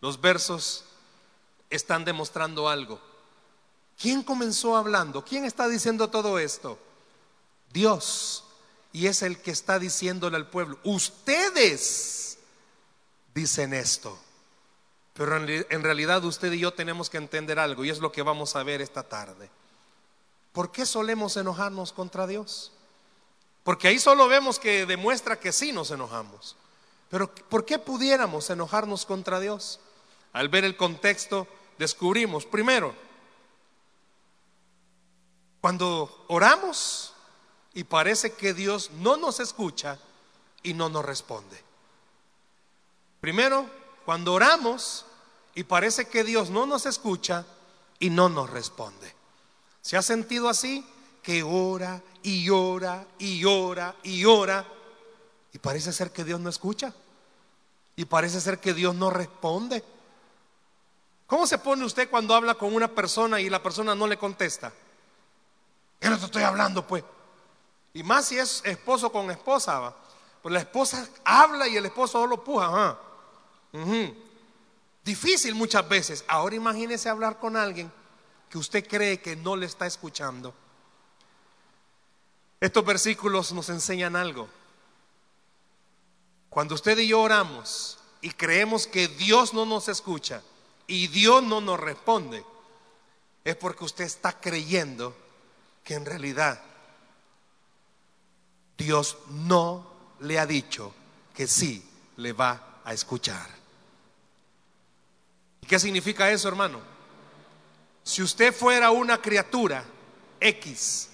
Los 0.01 0.19
versos 0.19 0.83
están 1.69 2.05
demostrando 2.05 2.69
algo. 2.69 2.99
¿Quién 3.99 4.23
comenzó 4.23 4.75
hablando? 4.75 5.23
¿Quién 5.23 5.45
está 5.45 5.67
diciendo 5.67 6.09
todo 6.09 6.39
esto? 6.39 6.77
Dios. 7.71 8.43
Y 8.91 9.07
es 9.07 9.21
el 9.21 9.39
que 9.39 9.51
está 9.51 9.79
diciéndole 9.79 10.37
al 10.37 10.49
pueblo, 10.49 10.79
ustedes 10.83 12.37
dicen 13.33 13.73
esto. 13.73 14.17
Pero 15.13 15.37
en, 15.37 15.83
realidad 15.83 16.23
usted 16.25 16.51
y 16.51 16.59
yo 16.59 16.73
tenemos 16.73 17.09
que 17.09 17.17
entender 17.17 17.57
algo 17.59 17.85
y 17.85 17.89
es 17.89 17.99
lo 17.99 18.11
que 18.11 18.21
vamos 18.21 18.55
a 18.55 18.63
ver 18.63 18.81
esta 18.81 19.03
tarde. 19.03 19.49
¿Por 20.51 20.71
qué 20.71 20.85
solemos 20.85 21.37
enojarnos 21.37 21.93
contra 21.93 22.27
Dios? 22.27 22.71
Porque 23.63 23.87
ahí 23.87 23.99
solo 23.99 24.27
vemos 24.27 24.59
que 24.59 24.85
demuestra 24.85 25.39
que 25.39 25.51
sí 25.51 25.71
nos 25.71 25.91
enojamos. 25.91 26.55
Pero 27.09 27.33
¿por 27.33 27.65
qué 27.65 27.79
pudiéramos 27.79 28.49
enojarnos 28.49 29.05
contra 29.05 29.39
Dios? 29.39 29.79
Al 30.33 30.49
ver 30.49 30.65
el 30.65 30.75
contexto, 30.75 31.47
descubrimos, 31.77 32.45
primero, 32.45 32.93
cuando 35.65 36.25
oramos 36.27 37.11
y 37.73 37.85
parece 37.85 38.33
que 38.33 38.53
Dios 38.53 38.91
no 38.99 39.17
nos 39.17 39.39
escucha 39.39 39.97
y 40.61 40.75
no 40.75 40.89
nos 40.89 41.03
responde. 41.03 41.59
Primero, 43.19 43.67
cuando 44.05 44.33
oramos 44.33 45.07
y 45.55 45.63
parece 45.63 46.07
que 46.07 46.23
Dios 46.23 46.51
no 46.51 46.67
nos 46.67 46.85
escucha 46.85 47.47
y 47.97 48.11
no 48.11 48.29
nos 48.29 48.47
responde. 48.51 49.11
¿Se 49.81 49.97
ha 49.97 50.03
sentido 50.03 50.49
así? 50.49 50.85
Que 51.23 51.41
ora 51.41 51.99
y 52.21 52.47
ora 52.51 53.03
y 53.17 53.43
ora 53.43 53.95
y 54.03 54.23
ora 54.23 54.63
y 55.51 55.57
parece 55.57 55.91
ser 55.93 56.11
que 56.11 56.23
Dios 56.23 56.39
no 56.39 56.51
escucha 56.51 56.93
y 57.95 58.05
parece 58.05 58.39
ser 58.39 58.59
que 58.59 58.75
Dios 58.75 58.93
no 58.93 59.09
responde. 59.09 59.83
¿Cómo 61.25 61.47
se 61.47 61.57
pone 61.57 61.85
usted 61.85 62.07
cuando 62.07 62.35
habla 62.35 62.53
con 62.53 62.75
una 62.75 62.89
persona 62.89 63.41
y 63.41 63.49
la 63.49 63.63
persona 63.63 63.95
no 63.95 64.05
le 64.05 64.19
contesta? 64.19 64.71
¿Qué 65.99 66.09
no 66.09 66.17
te 66.17 66.25
estoy 66.25 66.43
hablando, 66.43 66.85
pues? 66.85 67.03
Y 67.93 68.03
más 68.03 68.25
si 68.25 68.37
es 68.37 68.61
esposo 68.65 69.11
con 69.11 69.31
esposa, 69.31 69.79
¿va? 69.79 69.95
Pues 70.41 70.53
la 70.53 70.59
esposa 70.59 71.07
habla 71.23 71.67
y 71.67 71.77
el 71.77 71.85
esposo 71.85 72.19
solo 72.19 72.43
puja. 72.43 72.99
Difícil 75.03 75.55
muchas 75.55 75.87
veces. 75.87 76.25
Ahora 76.27 76.55
imagínese 76.55 77.09
hablar 77.09 77.39
con 77.39 77.55
alguien 77.55 77.91
que 78.49 78.57
usted 78.57 78.87
cree 78.87 79.21
que 79.21 79.35
no 79.35 79.55
le 79.55 79.65
está 79.65 79.87
escuchando. 79.87 80.53
Estos 82.59 82.85
versículos 82.85 83.51
nos 83.53 83.69
enseñan 83.69 84.15
algo. 84.15 84.47
Cuando 86.49 86.75
usted 86.75 86.97
y 86.97 87.07
yo 87.07 87.21
oramos 87.21 87.99
y 88.21 88.31
creemos 88.31 88.87
que 88.87 89.07
Dios 89.07 89.53
no 89.53 89.65
nos 89.65 89.87
escucha 89.87 90.41
y 90.87 91.07
Dios 91.07 91.43
no 91.43 91.59
nos 91.59 91.79
responde, 91.79 92.45
es 93.43 93.55
porque 93.55 93.83
usted 93.83 94.05
está 94.05 94.39
creyendo 94.39 95.15
que 95.85 95.93
en 95.93 96.03
realidad 96.03 96.59
Dios 98.75 99.17
no 99.29 99.85
le 100.19 100.39
ha 100.39 100.45
dicho 100.45 100.93
que 101.33 101.47
sí 101.47 101.87
le 102.17 102.33
va 102.33 102.81
a 102.83 102.91
escuchar. 102.91 103.47
¿Y 105.61 105.67
qué 105.67 105.79
significa 105.79 106.29
eso, 106.31 106.47
hermano? 106.47 106.81
Si 108.03 108.23
usted 108.23 108.53
fuera 108.53 108.89
una 108.89 109.21
criatura 109.21 109.85
X 110.39 111.09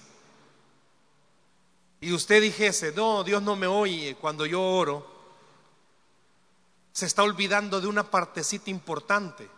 y 2.00 2.12
usted 2.12 2.40
dijese, 2.40 2.92
no, 2.92 3.22
Dios 3.22 3.42
no 3.42 3.54
me 3.54 3.66
oye 3.66 4.16
cuando 4.16 4.46
yo 4.46 4.62
oro, 4.62 5.06
se 6.92 7.06
está 7.06 7.22
olvidando 7.22 7.80
de 7.80 7.86
una 7.86 8.10
partecita 8.10 8.70
importante. 8.70 9.48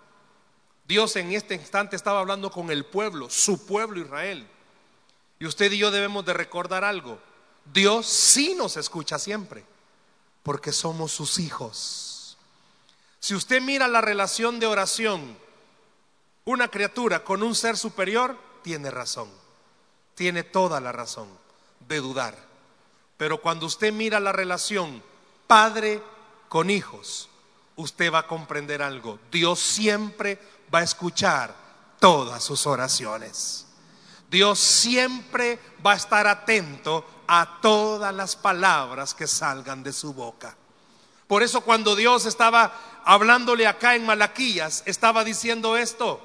Dios 0.86 1.14
en 1.16 1.32
este 1.32 1.54
instante 1.54 1.94
estaba 1.94 2.20
hablando 2.20 2.50
con 2.50 2.70
el 2.70 2.84
pueblo, 2.84 3.30
su 3.30 3.64
pueblo 3.64 4.00
Israel. 4.00 4.48
Y 5.44 5.46
usted 5.46 5.70
y 5.72 5.76
yo 5.76 5.90
debemos 5.90 6.24
de 6.24 6.32
recordar 6.32 6.84
algo. 6.84 7.18
Dios 7.70 8.06
sí 8.06 8.54
nos 8.54 8.78
escucha 8.78 9.18
siempre, 9.18 9.62
porque 10.42 10.72
somos 10.72 11.12
sus 11.12 11.38
hijos. 11.38 12.38
Si 13.20 13.34
usted 13.34 13.60
mira 13.60 13.86
la 13.86 14.00
relación 14.00 14.58
de 14.58 14.66
oración, 14.66 15.36
una 16.46 16.68
criatura 16.68 17.24
con 17.24 17.42
un 17.42 17.54
ser 17.54 17.76
superior, 17.76 18.38
tiene 18.62 18.90
razón, 18.90 19.28
tiene 20.14 20.44
toda 20.44 20.80
la 20.80 20.92
razón 20.92 21.28
de 21.88 22.00
dudar. 22.00 22.38
Pero 23.18 23.42
cuando 23.42 23.66
usted 23.66 23.92
mira 23.92 24.20
la 24.20 24.32
relación 24.32 25.02
padre 25.46 26.02
con 26.48 26.70
hijos, 26.70 27.28
usted 27.76 28.10
va 28.10 28.20
a 28.20 28.26
comprender 28.26 28.80
algo. 28.80 29.18
Dios 29.30 29.60
siempre 29.60 30.38
va 30.74 30.78
a 30.78 30.84
escuchar 30.84 31.54
todas 32.00 32.42
sus 32.42 32.66
oraciones. 32.66 33.63
Dios 34.34 34.58
siempre 34.58 35.60
va 35.86 35.92
a 35.92 35.96
estar 35.96 36.26
atento 36.26 37.04
a 37.28 37.60
todas 37.62 38.12
las 38.12 38.34
palabras 38.34 39.14
que 39.14 39.28
salgan 39.28 39.84
de 39.84 39.92
su 39.92 40.12
boca. 40.12 40.56
Por 41.28 41.44
eso 41.44 41.60
cuando 41.60 41.94
Dios 41.94 42.26
estaba 42.26 43.00
hablándole 43.04 43.64
acá 43.68 43.94
en 43.94 44.04
Malaquías, 44.04 44.82
estaba 44.86 45.22
diciendo 45.22 45.76
esto. 45.76 46.20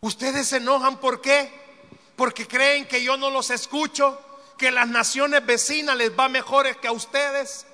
Ustedes 0.00 0.48
se 0.48 0.58
enojan 0.58 0.98
¿por 0.98 1.22
qué? 1.22 1.50
Porque 2.14 2.46
creen 2.46 2.86
que 2.86 3.02
yo 3.02 3.16
no 3.16 3.30
los 3.30 3.48
escucho, 3.48 4.20
que 4.58 4.70
las 4.70 4.86
naciones 4.86 5.46
vecinas 5.46 5.96
les 5.96 6.12
va 6.16 6.28
mejores 6.28 6.76
que 6.76 6.88
a 6.88 6.92
ustedes. 6.92 7.64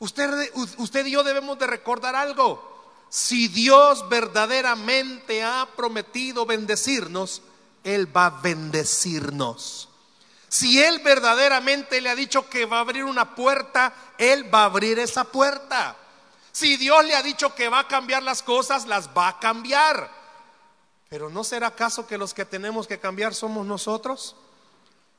Usted, 0.00 0.50
usted 0.78 1.06
y 1.06 1.12
yo 1.12 1.22
debemos 1.22 1.56
de 1.60 1.68
recordar 1.68 2.16
algo. 2.16 3.06
Si 3.10 3.46
Dios 3.46 4.08
verdaderamente 4.08 5.44
ha 5.44 5.68
prometido 5.76 6.46
bendecirnos, 6.46 7.42
él 7.86 8.14
va 8.14 8.26
a 8.26 8.30
bendecirnos. 8.30 9.88
Si 10.48 10.82
Él 10.82 11.00
verdaderamente 11.00 12.00
le 12.00 12.10
ha 12.10 12.16
dicho 12.16 12.48
que 12.48 12.66
va 12.66 12.78
a 12.78 12.80
abrir 12.80 13.04
una 13.04 13.34
puerta, 13.34 13.94
Él 14.18 14.52
va 14.52 14.62
a 14.62 14.64
abrir 14.66 14.98
esa 14.98 15.24
puerta. 15.24 15.96
Si 16.50 16.76
Dios 16.76 17.04
le 17.04 17.14
ha 17.14 17.22
dicho 17.22 17.54
que 17.54 17.68
va 17.68 17.80
a 17.80 17.88
cambiar 17.88 18.22
las 18.22 18.42
cosas, 18.42 18.86
las 18.86 19.10
va 19.10 19.28
a 19.28 19.38
cambiar. 19.38 20.10
Pero 21.08 21.30
¿no 21.30 21.44
será 21.44 21.68
acaso 21.68 22.06
que 22.06 22.18
los 22.18 22.34
que 22.34 22.44
tenemos 22.44 22.86
que 22.86 22.98
cambiar 22.98 23.34
somos 23.34 23.66
nosotros? 23.66 24.36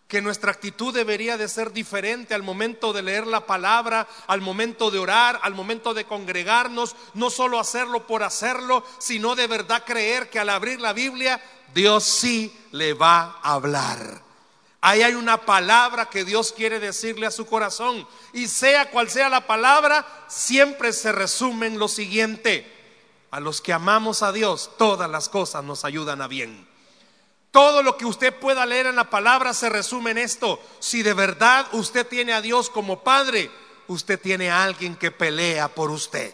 que 0.08 0.22
nuestra 0.22 0.52
actitud 0.52 0.94
debería 0.94 1.38
de 1.38 1.50
ser 1.50 1.74
diferente 1.74 2.34
al 2.34 2.42
momento 2.42 2.94
de 2.94 3.02
leer 3.02 3.28
la 3.28 3.46
palabra, 3.46 4.08
al 4.28 4.40
momento 4.40 4.90
de 4.90 5.00
orar, 5.00 5.40
al 5.44 5.54
momento 5.54 5.94
de 5.94 6.06
congregarnos, 6.06 6.96
no 7.14 7.30
solo 7.30 7.60
hacerlo 7.60 8.08
por 8.08 8.24
hacerlo, 8.24 8.86
sino 9.00 9.36
de 9.36 9.48
verdad 9.48 9.84
creer 9.86 10.30
que 10.30 10.40
al 10.40 10.50
abrir 10.50 10.80
la 10.80 10.94
Biblia 10.94 11.42
Dios 11.74 12.04
sí 12.04 12.56
le 12.72 12.94
va 12.94 13.40
a 13.42 13.54
hablar. 13.54 14.22
Ahí 14.82 15.02
hay 15.02 15.16
una 15.16 15.46
palabra 15.46 16.10
que 16.10 16.24
Dios 16.24 16.54
quiere 16.54 16.80
decirle 16.80 17.26
a 17.26 17.32
su 17.32 17.46
corazón 17.46 18.08
y 18.32 18.48
sea 18.48 18.92
cual 18.92 19.10
sea 19.10 19.28
la 19.28 19.48
palabra, 19.48 20.06
siempre 20.28 20.94
se 20.94 21.12
resume 21.12 21.68
en 21.68 21.80
lo 21.80 21.88
siguiente. 21.88 22.74
A 23.32 23.40
los 23.40 23.60
que 23.62 23.74
amamos 23.74 24.24
a 24.24 24.32
Dios, 24.32 24.72
todas 24.78 25.10
las 25.10 25.30
cosas 25.30 25.64
nos 25.64 25.84
ayudan 25.84 26.22
a 26.22 26.28
bien. 26.28 26.68
Todo 27.52 27.82
lo 27.82 27.98
que 27.98 28.06
usted 28.06 28.34
pueda 28.34 28.66
leer 28.66 28.86
en 28.86 28.96
la 28.96 29.10
palabra 29.10 29.54
se 29.54 29.68
resume 29.70 30.12
en 30.12 30.20
esto. 30.20 30.62
Si 30.80 31.02
de 31.02 31.14
verdad 31.14 31.66
usted 31.74 32.06
tiene 32.08 32.34
a 32.34 32.42
Dios 32.42 32.70
como 32.70 33.04
Padre, 33.04 33.50
usted 33.88 34.20
tiene 34.20 34.52
a 34.52 34.64
alguien 34.64 34.96
que 34.96 35.12
pelea 35.12 35.68
por 35.68 35.90
usted. 35.90 36.34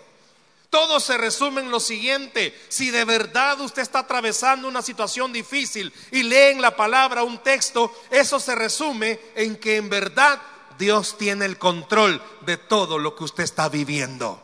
Todo 0.73 0.99
se 0.99 1.19
resume 1.19 1.61
en 1.61 1.69
lo 1.69 1.79
siguiente. 1.79 2.59
Si 2.67 2.89
de 2.89 3.05
verdad 3.05 3.61
usted 3.61 3.83
está 3.83 3.99
atravesando 3.99 4.67
una 4.67 4.81
situación 4.81 5.31
difícil 5.31 5.93
y 6.09 6.23
lee 6.23 6.49
en 6.49 6.63
la 6.63 6.75
palabra 6.75 7.21
un 7.21 7.37
texto, 7.43 7.93
eso 8.09 8.39
se 8.39 8.55
resume 8.55 9.19
en 9.35 9.57
que 9.57 9.77
en 9.77 9.87
verdad 9.87 10.41
Dios 10.79 11.15
tiene 11.15 11.45
el 11.45 11.59
control 11.59 12.19
de 12.41 12.57
todo 12.57 12.97
lo 12.97 13.15
que 13.15 13.23
usted 13.23 13.43
está 13.43 13.69
viviendo. 13.69 14.41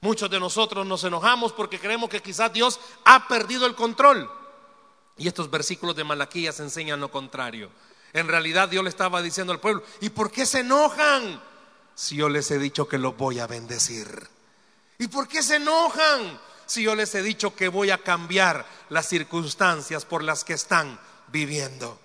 Muchos 0.00 0.28
de 0.28 0.40
nosotros 0.40 0.84
nos 0.84 1.04
enojamos 1.04 1.52
porque 1.52 1.78
creemos 1.78 2.10
que 2.10 2.20
quizás 2.20 2.52
Dios 2.52 2.80
ha 3.04 3.28
perdido 3.28 3.64
el 3.66 3.76
control. 3.76 4.28
Y 5.18 5.28
estos 5.28 5.48
versículos 5.48 5.94
de 5.94 6.02
Malaquías 6.02 6.58
enseñan 6.58 6.98
lo 6.98 7.12
contrario. 7.12 7.70
En 8.12 8.26
realidad 8.26 8.68
Dios 8.68 8.82
le 8.82 8.90
estaba 8.90 9.22
diciendo 9.22 9.52
al 9.52 9.60
pueblo, 9.60 9.84
¿y 10.00 10.10
por 10.10 10.32
qué 10.32 10.44
se 10.44 10.60
enojan? 10.60 11.40
Si 11.94 12.16
yo 12.16 12.28
les 12.28 12.50
he 12.50 12.58
dicho 12.58 12.88
que 12.88 12.98
los 12.98 13.16
voy 13.16 13.38
a 13.38 13.46
bendecir. 13.46 14.36
¿Y 14.98 15.06
por 15.06 15.28
qué 15.28 15.42
se 15.42 15.56
enojan? 15.56 16.40
Si 16.66 16.82
yo 16.82 16.94
les 16.94 17.14
he 17.14 17.22
dicho 17.22 17.54
que 17.54 17.68
voy 17.68 17.90
a 17.90 17.98
cambiar 17.98 18.66
las 18.90 19.08
circunstancias 19.08 20.04
por 20.04 20.22
las 20.22 20.44
que 20.44 20.54
están 20.54 21.00
viviendo. 21.28 21.98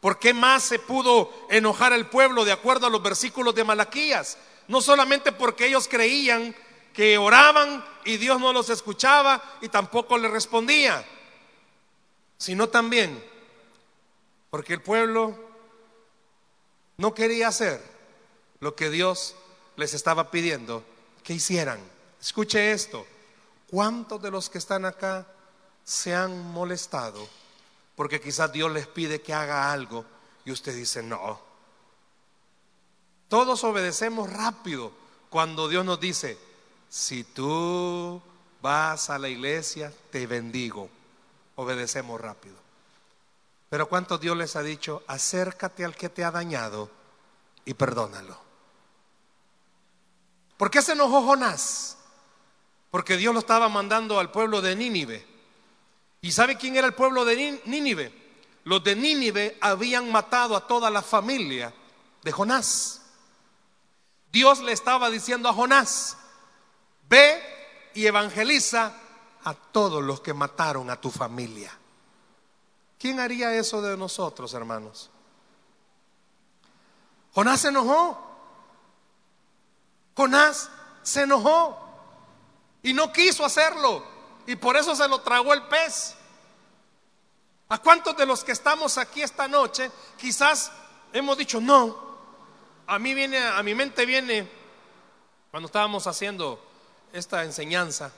¿Por 0.00 0.18
qué 0.18 0.32
más 0.32 0.62
se 0.62 0.78
pudo 0.78 1.30
enojar 1.50 1.92
el 1.92 2.06
pueblo 2.06 2.44
de 2.44 2.52
acuerdo 2.52 2.86
a 2.86 2.90
los 2.90 3.02
versículos 3.02 3.54
de 3.54 3.64
Malaquías? 3.64 4.38
No 4.68 4.80
solamente 4.80 5.32
porque 5.32 5.66
ellos 5.66 5.88
creían 5.88 6.54
que 6.94 7.18
oraban 7.18 7.84
y 8.04 8.16
Dios 8.16 8.40
no 8.40 8.52
los 8.52 8.70
escuchaba 8.70 9.42
y 9.60 9.68
tampoco 9.68 10.16
le 10.18 10.28
respondía, 10.28 11.04
sino 12.38 12.68
también 12.68 13.22
porque 14.50 14.74
el 14.74 14.82
pueblo 14.82 15.38
no 16.96 17.14
quería 17.14 17.48
hacer 17.48 17.82
lo 18.60 18.74
que 18.74 18.90
Dios 18.90 19.34
les 19.76 19.94
estaba 19.94 20.30
pidiendo 20.30 20.84
que 21.24 21.34
hicieran. 21.34 21.91
Escuche 22.22 22.70
esto, 22.70 23.04
¿cuántos 23.68 24.22
de 24.22 24.30
los 24.30 24.48
que 24.48 24.58
están 24.58 24.84
acá 24.84 25.26
se 25.82 26.14
han 26.14 26.52
molestado 26.52 27.28
porque 27.96 28.20
quizás 28.20 28.52
Dios 28.52 28.70
les 28.70 28.86
pide 28.86 29.20
que 29.20 29.34
haga 29.34 29.72
algo 29.72 30.04
y 30.44 30.52
usted 30.52 30.72
dice 30.72 31.02
no? 31.02 31.40
Todos 33.26 33.64
obedecemos 33.64 34.32
rápido 34.32 34.92
cuando 35.30 35.66
Dios 35.66 35.84
nos 35.84 35.98
dice, 35.98 36.38
si 36.88 37.24
tú 37.24 38.22
vas 38.60 39.10
a 39.10 39.18
la 39.18 39.28
iglesia, 39.28 39.92
te 40.12 40.28
bendigo. 40.28 40.88
Obedecemos 41.56 42.20
rápido. 42.20 42.54
Pero 43.68 43.88
¿cuánto 43.88 44.18
Dios 44.18 44.36
les 44.36 44.54
ha 44.54 44.62
dicho? 44.62 45.02
Acércate 45.08 45.84
al 45.84 45.96
que 45.96 46.08
te 46.08 46.22
ha 46.22 46.30
dañado 46.30 46.88
y 47.64 47.74
perdónalo. 47.74 48.38
¿Por 50.56 50.70
qué 50.70 50.82
se 50.82 50.92
enojó 50.92 51.22
Jonás? 51.22 51.96
Porque 52.92 53.16
Dios 53.16 53.32
lo 53.32 53.40
estaba 53.40 53.70
mandando 53.70 54.20
al 54.20 54.30
pueblo 54.30 54.60
de 54.60 54.76
Nínive. 54.76 55.26
¿Y 56.20 56.30
sabe 56.30 56.58
quién 56.58 56.76
era 56.76 56.86
el 56.86 56.92
pueblo 56.92 57.24
de 57.24 57.62
Nínive? 57.64 58.12
Los 58.64 58.84
de 58.84 58.94
Nínive 58.94 59.56
habían 59.62 60.12
matado 60.12 60.54
a 60.54 60.66
toda 60.66 60.90
la 60.90 61.00
familia 61.00 61.72
de 62.22 62.32
Jonás. 62.32 63.00
Dios 64.30 64.60
le 64.60 64.72
estaba 64.72 65.08
diciendo 65.08 65.48
a 65.48 65.54
Jonás, 65.54 66.18
Ve 67.08 67.42
y 67.94 68.04
evangeliza 68.04 68.94
a 69.42 69.54
todos 69.54 70.02
los 70.04 70.20
que 70.20 70.34
mataron 70.34 70.90
a 70.90 71.00
tu 71.00 71.10
familia. 71.10 71.72
¿Quién 72.98 73.20
haría 73.20 73.54
eso 73.54 73.80
de 73.80 73.96
nosotros, 73.96 74.52
hermanos? 74.52 75.10
Jonás 77.32 77.62
se 77.62 77.68
enojó. 77.68 78.18
Jonás 80.14 80.68
se 81.02 81.22
enojó 81.22 81.81
y 82.82 82.92
no 82.92 83.12
quiso 83.12 83.44
hacerlo 83.44 84.04
y 84.46 84.56
por 84.56 84.76
eso 84.76 84.94
se 84.94 85.08
lo 85.08 85.20
tragó 85.20 85.54
el 85.54 85.62
pez. 85.64 86.16
¿A 87.68 87.78
cuántos 87.78 88.16
de 88.16 88.26
los 88.26 88.44
que 88.44 88.52
estamos 88.52 88.98
aquí 88.98 89.22
esta 89.22 89.48
noche 89.48 89.90
quizás 90.18 90.70
hemos 91.12 91.38
dicho 91.38 91.60
no? 91.60 92.12
A 92.86 92.98
mí 92.98 93.14
viene 93.14 93.38
a 93.38 93.62
mi 93.62 93.74
mente 93.74 94.04
viene 94.04 94.48
cuando 95.50 95.66
estábamos 95.66 96.06
haciendo 96.06 96.62
esta 97.12 97.44
enseñanza. 97.44 98.12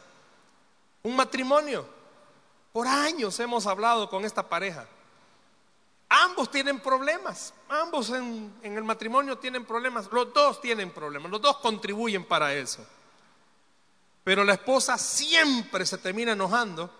Un 1.03 1.17
matrimonio. 1.17 1.87
Por 2.73 2.89
años 2.89 3.39
hemos 3.39 3.67
hablado 3.67 4.09
con 4.09 4.25
esta 4.25 4.49
pareja. 4.49 4.87
Ambos 6.09 6.51
tienen 6.51 6.81
problemas. 6.81 7.55
Ambos 7.69 8.11
en, 8.11 8.53
el 8.63 8.85
matrimonio 8.85 9.39
tienen 9.39 9.65
problemas. 9.65 10.09
Los 10.11 10.33
dos 10.33 10.61
tienen 10.61 10.91
problemas. 10.91 11.31
Los 11.31 11.41
dos 11.41 11.59
contribuyen 11.59 12.25
para 12.25 12.55
eso. 12.55 12.85
Pero 14.25 14.43
la 14.43 14.55
esposa 14.55 14.97
siempre 14.97 15.85
se 15.85 15.99
termina 15.99 16.33
enojando 16.33 16.91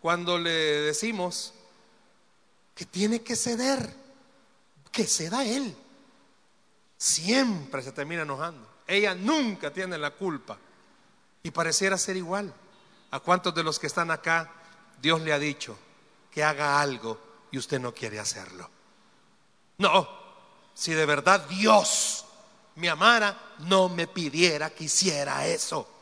cuando 0.00 0.38
le 0.38 0.50
decimos 0.50 1.52
que 2.74 2.86
tiene 2.86 3.20
que 3.20 3.36
ceder, 3.36 3.94
que 4.90 5.06
ceda 5.06 5.44
él. 5.44 5.76
Siempre 6.96 7.82
se 7.82 7.92
termina 7.92 8.22
enojando. 8.22 8.66
Ella 8.86 9.14
nunca 9.14 9.70
tiene 9.70 9.98
la 9.98 10.10
culpa 10.12 10.58
y 11.42 11.50
pareciera 11.50 11.98
ser 11.98 12.16
igual. 12.16 12.52
¿A 13.10 13.20
cuántos 13.20 13.54
de 13.54 13.62
los 13.62 13.78
que 13.78 13.86
están 13.86 14.10
acá 14.10 14.50
Dios 15.02 15.20
le 15.20 15.32
ha 15.32 15.38
dicho 15.38 15.76
que 16.30 16.42
haga 16.42 16.80
algo 16.80 17.20
y 17.50 17.58
usted 17.58 17.78
no 17.78 17.92
quiere 17.92 18.18
hacerlo? 18.18 18.70
No, 19.78 20.08
si 20.74 20.92
de 20.94 21.04
verdad 21.04 21.46
Dios 21.46 22.24
me 22.76 22.88
amara, 22.88 23.36
no 23.58 23.90
me 23.90 24.06
pidiera 24.06 24.70
que 24.70 24.84
hiciera 24.84 25.46
eso. 25.46 25.99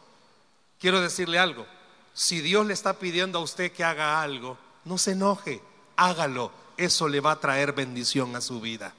Quiero 0.79 1.01
decirle 1.01 1.39
algo, 1.39 1.67
si 2.13 2.41
Dios 2.41 2.67
le 2.67 2.75
está 2.75 2.95
pidiendo 2.95 3.39
a 3.39 3.43
usted 3.43 3.73
que 3.73 3.85
haga 3.85 4.23
algo, 4.23 4.59
no 4.85 4.99
se 4.99 5.13
enoje, 5.13 5.61
hágalo, 5.97 6.53
eso 6.77 7.09
le 7.09 7.21
va 7.21 7.33
a 7.33 7.41
traer 7.41 7.73
bendición 7.73 8.35
a 8.37 8.41
su 8.41 8.61
vida. 8.61 8.95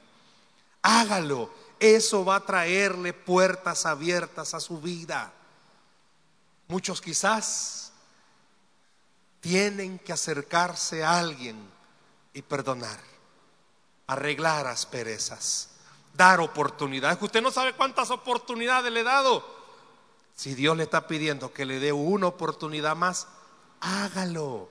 Hágalo, 0.82 1.50
eso 1.78 2.24
va 2.24 2.36
a 2.36 2.46
traerle 2.46 3.12
puertas 3.12 3.86
abiertas 3.86 4.54
a 4.54 4.60
su 4.60 4.80
vida. 4.80 5.32
Muchos 6.68 7.00
quizás 7.00 7.92
tienen 9.40 9.98
que 9.98 10.12
acercarse 10.12 11.02
a 11.02 11.18
alguien 11.18 11.58
y 12.34 12.42
perdonar, 12.42 13.00
arreglar 14.06 14.66
asperezas, 14.66 15.70
dar 16.14 16.40
oportunidades. 16.40 17.18
Usted 17.20 17.42
no 17.42 17.50
sabe 17.50 17.72
cuántas 17.72 18.10
oportunidades 18.10 18.92
le 18.92 19.00
he 19.00 19.04
dado. 19.04 19.59
Si 20.40 20.54
Dios 20.54 20.74
le 20.74 20.84
está 20.84 21.06
pidiendo 21.06 21.52
que 21.52 21.66
le 21.66 21.80
dé 21.80 21.92
una 21.92 22.28
oportunidad 22.28 22.96
más, 22.96 23.26
hágalo. 23.78 24.70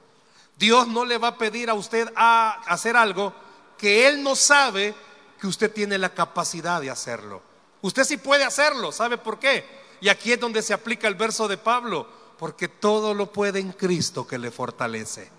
Dios 0.57 0.87
no 0.87 1.05
le 1.05 1.19
va 1.19 1.27
a 1.27 1.37
pedir 1.37 1.69
a 1.69 1.75
usted 1.75 2.11
a 2.15 2.59
hacer 2.65 2.97
algo 2.97 3.35
que 3.77 4.07
Él 4.07 4.23
no 4.23 4.35
sabe 4.35 4.95
que 5.39 5.45
usted 5.45 5.71
tiene 5.71 5.99
la 5.99 6.11
capacidad 6.15 6.81
de 6.81 6.89
hacerlo. 6.89 7.43
Usted 7.83 8.03
sí 8.03 8.17
puede 8.17 8.45
hacerlo, 8.45 8.91
¿sabe 8.91 9.19
por 9.19 9.37
qué? 9.37 9.63
Y 10.01 10.09
aquí 10.09 10.31
es 10.31 10.39
donde 10.39 10.63
se 10.63 10.73
aplica 10.73 11.07
el 11.07 11.13
verso 11.13 11.47
de 11.47 11.57
Pablo, 11.57 12.07
porque 12.39 12.67
todo 12.67 13.13
lo 13.13 13.31
puede 13.31 13.59
en 13.59 13.71
Cristo 13.71 14.25
que 14.25 14.39
le 14.39 14.49
fortalece. 14.49 15.29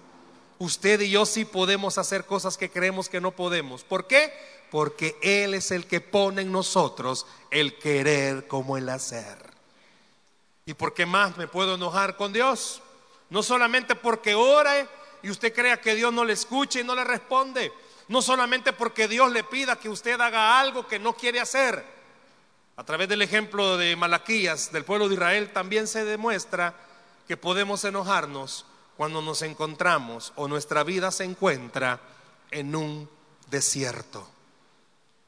Usted 0.60 1.00
y 1.00 1.10
yo 1.10 1.26
sí 1.26 1.44
podemos 1.44 1.98
hacer 1.98 2.24
cosas 2.24 2.56
que 2.56 2.70
creemos 2.70 3.08
que 3.08 3.20
no 3.20 3.32
podemos. 3.32 3.82
¿Por 3.82 4.06
qué? 4.06 4.32
Porque 4.70 5.18
Él 5.22 5.54
es 5.54 5.72
el 5.72 5.88
que 5.88 6.00
pone 6.00 6.42
en 6.42 6.52
nosotros 6.52 7.26
el 7.50 7.80
querer 7.80 8.46
como 8.46 8.76
el 8.76 8.90
hacer. 8.90 9.49
¿Y 10.70 10.74
por 10.74 10.94
qué 10.94 11.04
más 11.04 11.36
me 11.36 11.48
puedo 11.48 11.74
enojar 11.74 12.16
con 12.16 12.32
Dios? 12.32 12.80
No 13.28 13.42
solamente 13.42 13.96
porque 13.96 14.36
ore 14.36 14.86
y 15.20 15.28
usted 15.28 15.52
crea 15.52 15.80
que 15.80 15.96
Dios 15.96 16.12
no 16.12 16.24
le 16.24 16.32
escuche 16.32 16.78
y 16.78 16.84
no 16.84 16.94
le 16.94 17.02
responde. 17.02 17.72
No 18.06 18.22
solamente 18.22 18.72
porque 18.72 19.08
Dios 19.08 19.32
le 19.32 19.42
pida 19.42 19.74
que 19.74 19.88
usted 19.88 20.20
haga 20.20 20.60
algo 20.60 20.86
que 20.86 21.00
no 21.00 21.14
quiere 21.14 21.40
hacer 21.40 21.84
a 22.76 22.84
través 22.84 23.08
del 23.08 23.20
ejemplo 23.20 23.76
de 23.78 23.96
Malaquías, 23.96 24.70
del 24.70 24.84
pueblo 24.84 25.08
de 25.08 25.14
Israel, 25.14 25.52
también 25.52 25.88
se 25.88 26.04
demuestra 26.04 26.76
que 27.26 27.36
podemos 27.36 27.82
enojarnos 27.84 28.64
cuando 28.96 29.22
nos 29.22 29.42
encontramos 29.42 30.32
o 30.36 30.46
nuestra 30.46 30.84
vida 30.84 31.10
se 31.10 31.24
encuentra 31.24 31.98
en 32.52 32.76
un 32.76 33.10
desierto. 33.50 34.24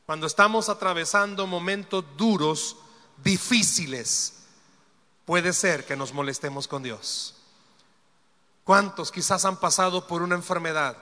Cuando 0.07 0.28
estamos 0.28 0.68
atravesando 0.68 1.48
momentos 1.48 2.05
duros, 2.16 2.76
difíciles, 3.24 4.41
puede 5.24 5.52
ser 5.52 5.85
que 5.85 5.96
nos 5.96 6.12
molestemos 6.12 6.68
con 6.68 6.82
Dios. 6.82 7.35
¿Cuántos 8.64 9.11
quizás 9.11 9.44
han 9.44 9.58
pasado 9.58 10.06
por 10.06 10.22
una 10.22 10.35
enfermedad? 10.35 10.96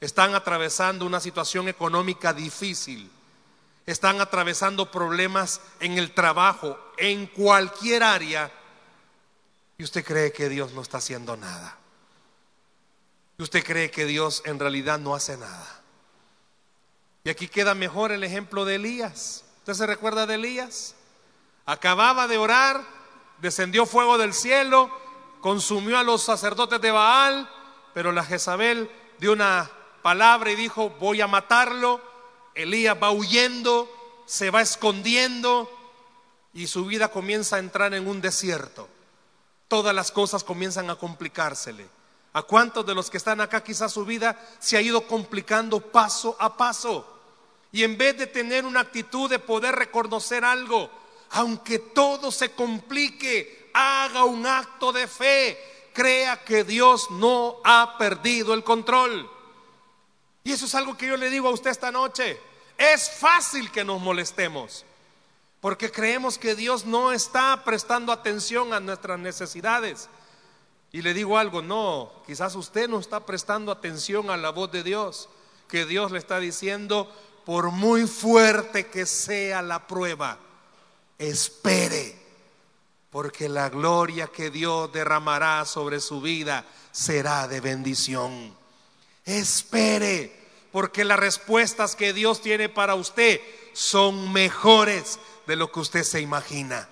Están 0.00 0.34
atravesando 0.34 1.06
una 1.06 1.20
situación 1.20 1.68
económica 1.68 2.32
difícil 2.32 3.10
están 3.86 4.20
atravesando 4.20 4.90
problemas 4.90 5.60
en 5.80 5.98
el 5.98 6.12
trabajo, 6.12 6.78
en 6.96 7.26
cualquier 7.26 8.02
área, 8.02 8.50
y 9.76 9.84
usted 9.84 10.04
cree 10.04 10.32
que 10.32 10.48
Dios 10.48 10.72
no 10.72 10.82
está 10.82 10.98
haciendo 10.98 11.36
nada. 11.36 11.76
Y 13.38 13.42
usted 13.42 13.64
cree 13.64 13.90
que 13.90 14.04
Dios 14.04 14.42
en 14.44 14.60
realidad 14.60 14.98
no 14.98 15.14
hace 15.14 15.36
nada. 15.36 15.80
Y 17.24 17.30
aquí 17.30 17.48
queda 17.48 17.74
mejor 17.74 18.12
el 18.12 18.22
ejemplo 18.22 18.64
de 18.64 18.76
Elías. 18.76 19.44
¿Usted 19.58 19.74
se 19.74 19.86
recuerda 19.86 20.26
de 20.26 20.34
Elías? 20.34 20.94
Acababa 21.66 22.28
de 22.28 22.38
orar, 22.38 22.84
descendió 23.42 23.84
fuego 23.84 24.16
del 24.16 24.32
cielo, 24.32 24.90
consumió 25.42 25.98
a 25.98 26.02
los 26.02 26.22
sacerdotes 26.22 26.80
de 26.80 26.90
Baal, 26.90 27.50
pero 27.92 28.12
la 28.12 28.24
Jezabel 28.24 28.90
dio 29.18 29.32
una 29.32 29.70
palabra 30.00 30.50
y 30.50 30.54
dijo, 30.54 30.88
voy 30.98 31.20
a 31.20 31.26
matarlo 31.26 32.00
Elías 32.54 32.96
va 33.02 33.10
huyendo, 33.10 33.88
se 34.26 34.50
va 34.50 34.60
escondiendo 34.60 35.70
y 36.54 36.66
su 36.66 36.84
vida 36.84 37.08
comienza 37.08 37.56
a 37.56 37.60
entrar 37.60 37.94
en 37.94 38.06
un 38.06 38.20
desierto. 38.20 38.88
todas 39.68 39.94
las 39.94 40.12
cosas 40.12 40.44
comienzan 40.44 40.90
a 40.90 40.96
complicársele. 40.96 41.88
¿A 42.34 42.42
cuántos 42.42 42.84
de 42.84 42.94
los 42.94 43.08
que 43.08 43.16
están 43.16 43.40
acá 43.40 43.64
quizás 43.64 43.90
su 43.90 44.04
vida 44.04 44.38
se 44.58 44.76
ha 44.76 44.82
ido 44.82 45.06
complicando 45.06 45.80
paso 45.80 46.36
a 46.38 46.58
paso? 46.58 47.06
Y 47.72 47.82
en 47.82 47.96
vez 47.96 48.18
de 48.18 48.26
tener 48.26 48.66
una 48.66 48.80
actitud 48.80 49.30
de 49.30 49.38
poder 49.38 49.74
reconocer 49.74 50.44
algo, 50.44 50.90
aunque 51.32 51.78
todo 51.78 52.30
se 52.30 52.52
complique, 52.52 53.70
haga 53.72 54.24
un 54.24 54.46
acto 54.46 54.92
de 54.92 55.06
fe, 55.08 55.58
crea 55.92 56.44
que 56.44 56.62
Dios 56.62 57.10
no 57.10 57.56
ha 57.64 57.96
perdido 57.98 58.54
el 58.54 58.62
control. 58.62 59.30
Y 60.44 60.52
eso 60.52 60.66
es 60.66 60.74
algo 60.74 60.96
que 60.96 61.06
yo 61.06 61.16
le 61.16 61.30
digo 61.30 61.48
a 61.48 61.52
usted 61.52 61.70
esta 61.70 61.90
noche. 61.90 62.38
Es 62.76 63.10
fácil 63.10 63.70
que 63.70 63.84
nos 63.84 64.00
molestemos, 64.00 64.84
porque 65.60 65.90
creemos 65.90 66.36
que 66.36 66.54
Dios 66.54 66.84
no 66.84 67.12
está 67.12 67.64
prestando 67.64 68.12
atención 68.12 68.74
a 68.74 68.80
nuestras 68.80 69.18
necesidades. 69.18 70.08
Y 70.90 71.00
le 71.00 71.14
digo 71.14 71.38
algo, 71.38 71.62
no, 71.62 72.12
quizás 72.26 72.54
usted 72.54 72.88
no 72.88 72.98
está 72.98 73.24
prestando 73.24 73.72
atención 73.72 74.28
a 74.28 74.36
la 74.36 74.50
voz 74.50 74.70
de 74.70 74.82
Dios, 74.82 75.30
que 75.68 75.86
Dios 75.86 76.12
le 76.12 76.18
está 76.18 76.38
diciendo, 76.38 77.10
por 77.46 77.70
muy 77.70 78.06
fuerte 78.06 78.88
que 78.88 79.06
sea 79.06 79.62
la 79.62 79.86
prueba, 79.86 80.38
espere, 81.28 82.16
porque 83.10 83.48
la 83.48 83.68
gloria 83.68 84.26
que 84.26 84.50
Dios 84.50 84.92
derramará 84.92 85.64
sobre 85.64 86.00
su 86.00 86.20
vida 86.20 86.64
será 86.90 87.46
de 87.46 87.60
bendición. 87.60 88.56
Espere, 89.24 90.32
porque 90.72 91.04
las 91.04 91.18
respuestas 91.18 91.94
que 91.94 92.12
Dios 92.12 92.40
tiene 92.40 92.68
para 92.68 92.94
usted 92.94 93.40
son 93.72 94.32
mejores 94.32 95.18
de 95.46 95.56
lo 95.56 95.70
que 95.70 95.80
usted 95.80 96.02
se 96.02 96.20
imagina. 96.20 96.88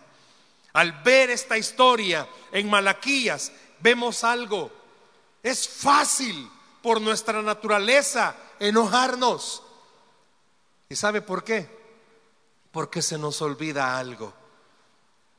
Al 0.73 0.93
ver 1.03 1.31
esta 1.31 1.59
historia 1.59 2.29
en 2.53 2.71
Malaquías, 2.71 3.51
vemos 3.81 4.23
algo. 4.23 4.71
Es 5.43 5.69
fácil 5.69 6.49
por 6.83 7.01
nuestra 7.01 7.43
naturaleza 7.43 8.37
enojarnos. 8.61 9.63
¿Y 10.89 10.97
sabe 10.97 11.23
por 11.23 11.43
qué? 11.43 11.80
Porque 12.73 13.03
se 13.03 13.19
nos 13.19 13.43
olvida 13.43 13.99
algo. 13.99 14.33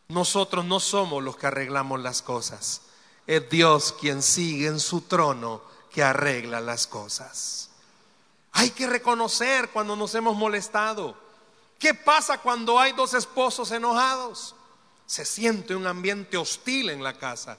Nosotros 0.09 0.65
no 0.65 0.79
somos 0.79 1.23
los 1.23 1.37
que 1.37 1.47
arreglamos 1.47 2.01
las 2.01 2.21
cosas. 2.21 2.81
Es 3.25 3.49
Dios 3.49 3.95
quien 3.99 4.21
sigue 4.21 4.67
en 4.67 4.79
su 4.79 5.01
trono 5.01 5.61
que 5.89 6.03
arregla 6.03 6.59
las 6.59 6.87
cosas. 6.87 7.69
Hay 8.53 8.71
que 8.71 8.87
reconocer 8.87 9.69
cuando 9.69 9.95
nos 9.95 10.13
hemos 10.15 10.35
molestado. 10.35 11.15
¿Qué 11.79 11.93
pasa 11.93 12.39
cuando 12.39 12.79
hay 12.79 12.91
dos 12.91 13.13
esposos 13.13 13.71
enojados? 13.71 14.55
Se 15.05 15.25
siente 15.25 15.75
un 15.75 15.87
ambiente 15.87 16.37
hostil 16.37 16.89
en 16.89 17.03
la 17.03 17.17
casa. 17.17 17.57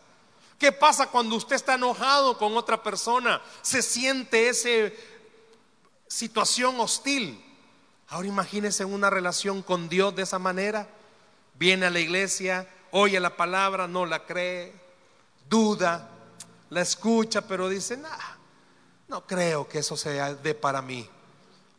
¿Qué 0.58 0.70
pasa 0.70 1.08
cuando 1.08 1.36
usted 1.36 1.56
está 1.56 1.74
enojado 1.74 2.38
con 2.38 2.56
otra 2.56 2.82
persona? 2.82 3.42
Se 3.62 3.82
siente 3.82 4.48
esa 4.48 4.94
situación 6.06 6.78
hostil. 6.78 7.42
Ahora 8.12 8.28
imagínese 8.28 8.84
una 8.84 9.08
relación 9.08 9.62
con 9.62 9.88
Dios 9.88 10.14
de 10.14 10.24
esa 10.24 10.38
manera. 10.38 10.86
Viene 11.54 11.86
a 11.86 11.90
la 11.90 11.98
iglesia, 11.98 12.68
oye 12.90 13.18
la 13.18 13.38
palabra, 13.38 13.88
no 13.88 14.04
la 14.04 14.26
cree, 14.26 14.74
duda, 15.48 16.10
la 16.68 16.82
escucha, 16.82 17.40
pero 17.48 17.70
dice, 17.70 17.98
no 19.08 19.26
creo 19.26 19.66
que 19.66 19.78
eso 19.78 19.96
sea 19.96 20.34
de 20.34 20.54
para 20.54 20.82
mí. 20.82 21.08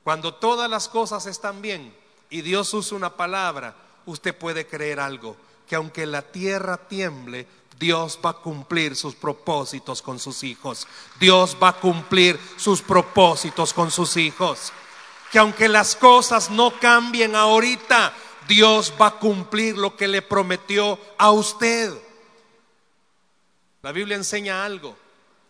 Cuando 0.03 0.33
todas 0.33 0.67
las 0.67 0.89
cosas 0.89 1.27
están 1.27 1.61
bien 1.61 1.95
y 2.31 2.41
Dios 2.41 2.73
usa 2.73 2.97
una 2.97 3.15
palabra, 3.15 3.75
usted 4.07 4.35
puede 4.35 4.65
creer 4.65 4.99
algo, 4.99 5.37
que 5.67 5.75
aunque 5.75 6.07
la 6.07 6.23
tierra 6.23 6.77
tiemble, 6.77 7.45
Dios 7.77 8.19
va 8.25 8.31
a 8.31 8.37
cumplir 8.41 8.95
sus 8.95 9.13
propósitos 9.13 10.01
con 10.01 10.17
sus 10.17 10.43
hijos. 10.43 10.87
Dios 11.19 11.55
va 11.61 11.69
a 11.69 11.79
cumplir 11.79 12.39
sus 12.57 12.81
propósitos 12.81 13.71
con 13.71 13.91
sus 13.91 14.17
hijos. 14.17 14.73
Que 15.33 15.39
aunque 15.39 15.67
las 15.67 15.95
cosas 15.95 16.51
no 16.51 16.79
cambien 16.79 17.35
ahorita, 17.35 18.13
Dios 18.47 18.93
va 19.01 19.07
a 19.07 19.17
cumplir 19.17 19.75
lo 19.75 19.97
que 19.97 20.07
le 20.07 20.21
prometió 20.21 20.99
a 21.17 21.31
usted. 21.31 21.91
La 23.81 23.91
Biblia 23.91 24.15
enseña 24.15 24.63
algo. 24.63 24.95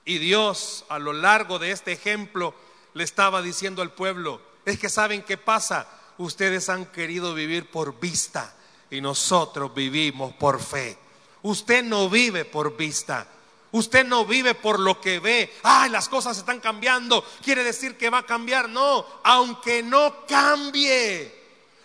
Y 0.05 0.19
Dios 0.19 0.85
a 0.87 0.99
lo 0.99 1.11
largo 1.11 1.59
de 1.59 1.71
este 1.71 1.91
ejemplo 1.91 2.55
le 2.93 3.03
estaba 3.03 3.41
diciendo 3.41 3.81
al 3.81 3.91
pueblo, 3.91 4.39
es 4.63 4.79
que 4.79 4.87
saben 4.87 5.21
qué 5.21 5.35
pasa, 5.35 5.85
ustedes 6.17 6.69
han 6.69 6.85
querido 6.85 7.33
vivir 7.33 7.69
por 7.69 7.99
vista 7.99 8.55
y 8.89 9.01
nosotros 9.01 9.75
vivimos 9.75 10.33
por 10.35 10.61
fe. 10.61 10.97
Usted 11.41 11.83
no 11.83 12.09
vive 12.09 12.45
por 12.45 12.77
vista. 12.77 13.27
Usted 13.73 14.05
no 14.05 14.23
vive 14.23 14.53
por 14.53 14.79
lo 14.79 15.01
que 15.01 15.19
ve. 15.19 15.51
Ay, 15.63 15.89
las 15.89 16.07
cosas 16.07 16.37
están 16.37 16.59
cambiando. 16.59 17.25
Quiere 17.43 17.63
decir 17.63 17.97
que 17.97 18.11
va 18.11 18.19
a 18.19 18.25
cambiar. 18.25 18.69
No, 18.69 19.03
aunque 19.23 19.81
no 19.81 20.27
cambie. 20.27 21.33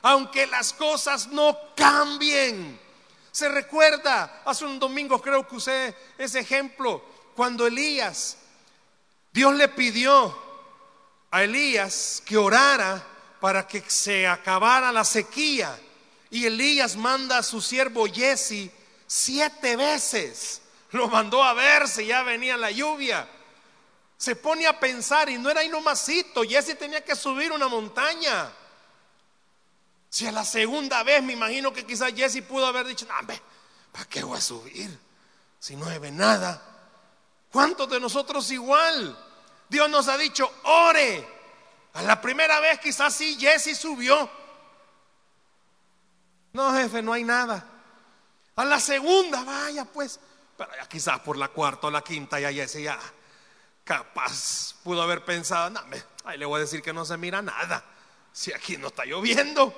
Aunque 0.03 0.47
las 0.47 0.75
cosas 0.75 1.29
no 1.29 1.57
cambien. 1.75 2.79
Se 3.33 3.49
recuerda, 3.49 4.43
hace 4.45 4.67
un 4.67 4.79
domingo 4.79 5.21
creo 5.23 5.49
que 5.49 5.57
usé 5.57 5.95
ese 6.19 6.41
ejemplo, 6.41 7.03
cuando 7.35 7.67
Elías, 7.67 8.37
Dios 9.33 9.55
le 9.55 9.69
pidió 9.69 10.37
a 11.31 11.43
Elías 11.43 12.23
que 12.27 12.37
orara 12.37 13.03
para 13.41 13.67
que 13.67 13.83
se 13.89 14.27
acabara 14.27 14.93
la 14.93 15.05
sequía. 15.05 15.79
Y 16.31 16.45
Elías 16.45 16.97
manda 16.97 17.39
a 17.39 17.43
su 17.43 17.63
siervo 17.63 18.07
Jesse 18.07 18.71
siete 19.07 19.75
veces. 19.77 20.61
Lo 20.91 21.09
mandó 21.09 21.43
a 21.43 21.53
ver 21.53 21.87
si 21.89 22.07
ya 22.07 22.23
venía 22.23 22.57
la 22.57 22.71
lluvia. 22.71 23.29
Se 24.17 24.35
pone 24.35 24.67
a 24.67 24.81
pensar 24.81 25.29
y 25.29 25.39
no 25.39 25.51
era 25.51 25.61
ahí 25.61 25.69
nomasito. 25.69 26.43
Jesse 26.43 26.77
tenía 26.79 27.05
que 27.05 27.15
subir 27.15 27.53
una 27.53 27.69
montaña. 27.69 28.51
Si 30.09 30.27
a 30.27 30.33
la 30.33 30.45
segunda 30.45 31.03
vez 31.03 31.23
me 31.23 31.35
imagino 31.35 31.73
que 31.73 31.85
quizás 31.85 32.13
Jesse 32.15 32.43
pudo 32.43 32.67
haber 32.67 32.87
dicho, 32.87 33.07
no, 33.07 33.15
¿para 33.93 34.05
qué 34.09 34.23
voy 34.25 34.39
a 34.39 34.41
subir? 34.41 34.99
Si 35.61 35.77
no 35.77 35.87
ve 36.01 36.11
nada. 36.11 36.63
¿Cuántos 37.53 37.89
de 37.89 38.01
nosotros 38.01 38.51
igual? 38.51 39.17
Dios 39.69 39.89
nos 39.91 40.09
ha 40.09 40.17
dicho, 40.17 40.51
ore. 40.65 41.27
A 41.95 42.03
la 42.03 42.21
primera 42.21 42.61
vez 42.61 42.81
quizás 42.81 43.15
sí 43.15 43.37
Jesse 43.39 43.77
subió. 43.79 44.31
No, 46.53 46.73
jefe, 46.75 47.03
no 47.03 47.13
hay 47.13 47.25
nada. 47.25 47.65
A 48.57 48.65
la 48.65 48.81
segunda, 48.81 49.45
vaya 49.45 49.85
pues. 49.85 50.19
Pero 50.59 50.73
ya 50.77 50.89
quizás 50.89 51.21
por 51.21 51.37
la 51.37 51.49
cuarta 51.49 51.87
o 51.87 51.91
la 51.91 52.03
quinta 52.03 52.41
ya 52.41 52.51
ese 52.51 52.83
ya 52.83 52.99
capaz 53.85 54.75
pudo 54.83 55.01
haber 55.01 55.25
pensado, 55.25 55.71
no, 55.71 55.81
ahí 56.25 56.37
le 56.37 56.45
voy 56.45 56.59
a 56.59 56.63
decir 56.63 56.83
que 56.83 56.93
no 56.93 57.05
se 57.05 57.17
mira 57.17 57.41
nada. 57.41 57.85
Si 58.33 58.53
aquí 58.53 58.77
no 58.77 58.89
está 58.89 59.05
lloviendo. 59.05 59.73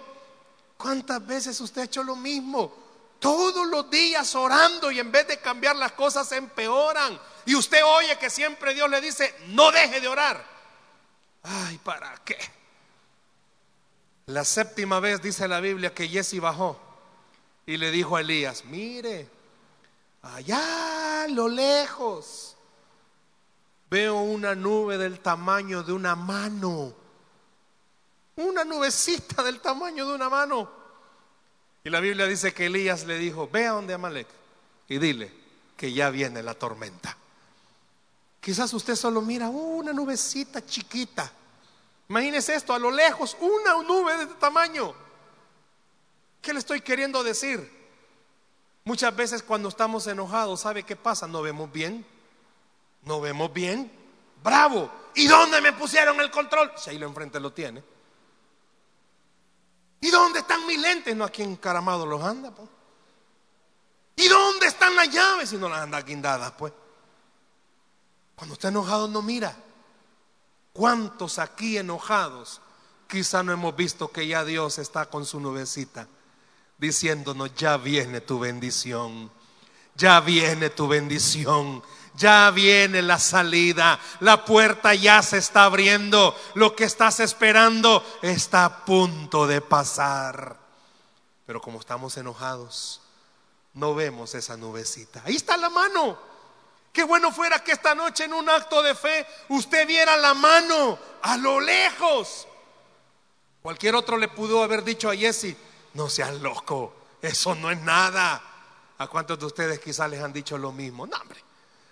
¿Cuántas 0.78 1.24
veces 1.24 1.60
usted 1.60 1.82
ha 1.82 1.84
hecho 1.84 2.02
lo 2.02 2.16
mismo? 2.16 2.74
Todos 3.18 3.66
los 3.66 3.90
días 3.90 4.34
orando 4.34 4.90
y 4.90 4.98
en 4.98 5.12
vez 5.12 5.28
de 5.28 5.38
cambiar 5.38 5.76
las 5.76 5.92
cosas 5.92 6.26
se 6.26 6.38
empeoran. 6.38 7.20
Y 7.44 7.54
usted 7.54 7.84
oye 7.84 8.18
que 8.18 8.30
siempre 8.30 8.72
Dios 8.72 8.88
le 8.88 9.02
dice, 9.02 9.34
no 9.48 9.70
deje 9.70 10.00
de 10.00 10.08
orar. 10.08 10.42
Ay, 11.42 11.78
¿para 11.84 12.16
qué? 12.24 12.38
La 14.26 14.44
séptima 14.46 14.98
vez 14.98 15.20
dice 15.20 15.46
la 15.46 15.60
Biblia 15.60 15.92
que 15.92 16.08
Jesse 16.08 16.40
bajó 16.40 16.80
y 17.66 17.76
le 17.76 17.90
dijo 17.90 18.16
a 18.16 18.22
Elías, 18.22 18.64
mire, 18.64 19.28
allá 20.22 21.22
a 21.22 21.28
lo 21.28 21.48
lejos 21.48 22.56
veo 23.88 24.20
una 24.20 24.54
nube 24.54 24.98
del 24.98 25.20
tamaño 25.20 25.82
de 25.82 25.92
una 25.92 26.14
mano, 26.14 26.94
una 28.36 28.64
nubecita 28.64 29.42
del 29.42 29.60
tamaño 29.60 30.06
de 30.06 30.14
una 30.14 30.28
mano. 30.28 30.70
Y 31.82 31.90
la 31.90 32.00
Biblia 32.00 32.26
dice 32.26 32.52
que 32.52 32.66
Elías 32.66 33.04
le 33.04 33.18
dijo, 33.18 33.48
ve 33.48 33.66
a 33.66 33.72
donde 33.72 33.94
Amalek 33.94 34.28
y 34.88 34.98
dile 34.98 35.32
que 35.76 35.92
ya 35.92 36.10
viene 36.10 36.42
la 36.42 36.54
tormenta. 36.54 37.16
Quizás 38.40 38.72
usted 38.72 38.96
solo 38.96 39.20
mira 39.22 39.48
una 39.48 39.92
nubecita 39.92 40.64
chiquita. 40.64 41.30
Imagínese 42.08 42.54
esto, 42.54 42.72
a 42.74 42.78
lo 42.78 42.90
lejos, 42.90 43.36
una 43.40 43.82
nube 43.82 44.16
de 44.16 44.22
este 44.24 44.34
tamaño. 44.34 44.94
¿Qué 46.40 46.52
le 46.52 46.58
estoy 46.58 46.80
queriendo 46.80 47.22
decir? 47.22 47.79
Muchas 48.84 49.14
veces 49.14 49.42
cuando 49.42 49.68
estamos 49.68 50.06
enojados, 50.06 50.60
¿sabe 50.60 50.82
qué 50.84 50.96
pasa? 50.96 51.26
No 51.26 51.42
vemos 51.42 51.70
bien. 51.70 52.06
No 53.02 53.20
vemos 53.20 53.52
bien. 53.52 53.90
Bravo. 54.42 54.90
¿Y 55.14 55.26
dónde 55.26 55.60
me 55.60 55.72
pusieron 55.72 56.20
el 56.20 56.30
control? 56.30 56.72
Si 56.76 56.90
ahí 56.90 56.98
lo 56.98 57.06
enfrente 57.06 57.38
lo 57.40 57.52
tiene. 57.52 57.82
¿Y 60.00 60.10
dónde 60.10 60.40
están 60.40 60.66
mis 60.66 60.80
lentes? 60.80 61.14
No, 61.14 61.24
aquí 61.24 61.42
encaramados 61.42 62.08
los 62.08 62.22
anda, 62.22 62.50
pues. 62.50 62.68
¿Y 64.16 64.28
dónde 64.28 64.66
están 64.66 64.96
las 64.96 65.10
llaves? 65.10 65.50
Si 65.50 65.56
no 65.56 65.68
las 65.68 65.80
anda 65.80 66.00
guindadas, 66.00 66.52
pues. 66.52 66.72
Cuando 68.34 68.54
está 68.54 68.68
enojado 68.68 69.08
no 69.08 69.20
mira. 69.20 69.54
¿Cuántos 70.72 71.38
aquí 71.38 71.76
enojados? 71.76 72.62
Quizá 73.06 73.42
no 73.42 73.52
hemos 73.52 73.76
visto 73.76 74.10
que 74.10 74.26
ya 74.26 74.44
Dios 74.44 74.78
está 74.78 75.06
con 75.06 75.26
su 75.26 75.38
nubecita 75.40 76.08
diciéndonos, 76.80 77.54
ya 77.54 77.76
viene 77.76 78.20
tu 78.20 78.40
bendición, 78.40 79.30
ya 79.94 80.20
viene 80.20 80.70
tu 80.70 80.88
bendición. 80.88 81.82
Ya 82.16 82.50
viene 82.50 83.00
la 83.00 83.18
salida, 83.18 83.98
la 84.18 84.44
puerta 84.44 84.94
ya 84.94 85.22
se 85.22 85.38
está 85.38 85.64
abriendo, 85.64 86.36
lo 86.54 86.74
que 86.74 86.84
estás 86.84 87.20
esperando 87.20 88.04
está 88.20 88.64
a 88.64 88.84
punto 88.84 89.46
de 89.46 89.62
pasar. 89.62 90.56
Pero 91.46 91.62
como 91.62 91.78
estamos 91.80 92.16
enojados, 92.18 93.00
no 93.74 93.94
vemos 93.94 94.34
esa 94.34 94.56
nubecita. 94.56 95.22
Ahí 95.24 95.36
está 95.36 95.56
la 95.56 95.70
mano. 95.70 96.18
Qué 96.92 97.04
bueno 97.04 97.32
fuera 97.32 97.62
que 97.62 97.72
esta 97.72 97.94
noche 97.94 98.24
en 98.24 98.34
un 98.34 98.50
acto 98.50 98.82
de 98.82 98.94
fe 98.94 99.26
usted 99.48 99.86
viera 99.86 100.16
la 100.16 100.34
mano 100.34 100.98
a 101.22 101.36
lo 101.36 101.60
lejos. 101.60 102.46
Cualquier 103.62 103.94
otro 103.94 104.18
le 104.18 104.28
pudo 104.28 104.62
haber 104.62 104.82
dicho 104.82 105.08
a 105.08 105.16
Jesse, 105.16 105.56
no 105.94 106.08
seas 106.08 106.34
loco, 106.40 106.94
eso 107.22 107.54
no 107.54 107.70
es 107.70 107.80
nada. 107.80 108.42
¿A 108.98 109.06
cuántos 109.06 109.38
de 109.38 109.46
ustedes 109.46 109.80
quizás 109.80 110.10
les 110.10 110.22
han 110.22 110.32
dicho 110.32 110.58
lo 110.58 110.72
mismo? 110.72 111.06
No, 111.06 111.16
hombre. 111.16 111.42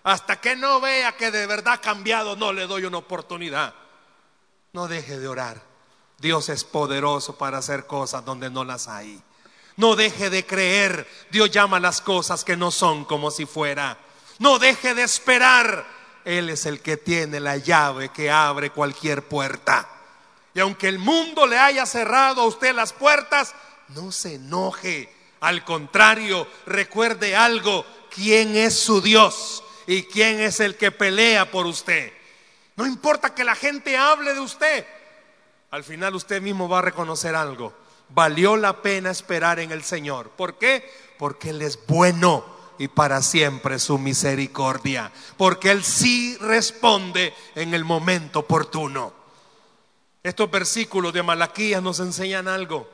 Hasta 0.04 0.40
que 0.40 0.56
no 0.56 0.80
vea 0.80 1.16
que 1.16 1.30
de 1.30 1.46
verdad 1.46 1.74
ha 1.74 1.80
cambiado, 1.80 2.36
no 2.36 2.52
le 2.52 2.66
doy 2.66 2.84
una 2.84 2.98
oportunidad. 2.98 3.74
No 4.72 4.88
deje 4.88 5.18
de 5.18 5.26
orar. 5.28 5.60
Dios 6.18 6.48
es 6.48 6.64
poderoso 6.64 7.36
para 7.36 7.58
hacer 7.58 7.86
cosas 7.86 8.24
donde 8.24 8.50
no 8.50 8.64
las 8.64 8.88
hay. 8.88 9.22
No 9.76 9.96
deje 9.96 10.30
de 10.30 10.44
creer. 10.44 11.08
Dios 11.30 11.50
llama 11.50 11.78
las 11.80 12.00
cosas 12.00 12.44
que 12.44 12.56
no 12.56 12.70
son 12.70 13.04
como 13.04 13.30
si 13.30 13.46
fuera. 13.46 13.96
No 14.38 14.58
deje 14.58 14.94
de 14.94 15.02
esperar. 15.02 15.86
Él 16.24 16.50
es 16.50 16.66
el 16.66 16.80
que 16.80 16.96
tiene 16.96 17.40
la 17.40 17.56
llave 17.56 18.10
que 18.10 18.30
abre 18.30 18.70
cualquier 18.70 19.26
puerta. 19.26 19.88
Y 20.52 20.60
aunque 20.60 20.88
el 20.88 20.98
mundo 20.98 21.46
le 21.46 21.58
haya 21.58 21.86
cerrado 21.86 22.42
a 22.42 22.46
usted 22.46 22.74
las 22.74 22.92
puertas, 22.92 23.54
no 23.90 24.12
se 24.12 24.34
enoje. 24.34 25.12
Al 25.40 25.64
contrario, 25.64 26.46
recuerde 26.66 27.36
algo. 27.36 27.84
¿Quién 28.10 28.56
es 28.56 28.74
su 28.74 29.00
Dios? 29.00 29.62
y 29.88 30.02
quién 30.02 30.38
es 30.40 30.60
el 30.60 30.76
que 30.76 30.92
pelea 30.92 31.50
por 31.50 31.66
usted. 31.66 32.12
No 32.76 32.86
importa 32.86 33.34
que 33.34 33.42
la 33.42 33.56
gente 33.56 33.96
hable 33.96 34.34
de 34.34 34.40
usted, 34.40 34.86
al 35.70 35.82
final 35.82 36.14
usted 36.14 36.42
mismo 36.42 36.68
va 36.68 36.80
a 36.80 36.82
reconocer 36.82 37.34
algo. 37.34 37.72
Valió 38.10 38.56
la 38.58 38.82
pena 38.82 39.10
esperar 39.10 39.58
en 39.58 39.72
el 39.72 39.82
Señor. 39.82 40.28
¿Por 40.30 40.58
qué? 40.58 40.88
Porque 41.18 41.50
Él 41.50 41.62
es 41.62 41.78
bueno 41.86 42.44
y 42.78 42.88
para 42.88 43.22
siempre 43.22 43.78
su 43.78 43.98
misericordia. 43.98 45.10
Porque 45.38 45.70
Él 45.70 45.82
sí 45.82 46.36
responde 46.36 47.34
en 47.54 47.72
el 47.72 47.84
momento 47.84 48.40
oportuno. 48.40 49.14
Estos 50.22 50.50
versículos 50.50 51.14
de 51.14 51.22
Malaquías 51.22 51.82
nos 51.82 51.98
enseñan 52.00 52.46
algo. 52.46 52.88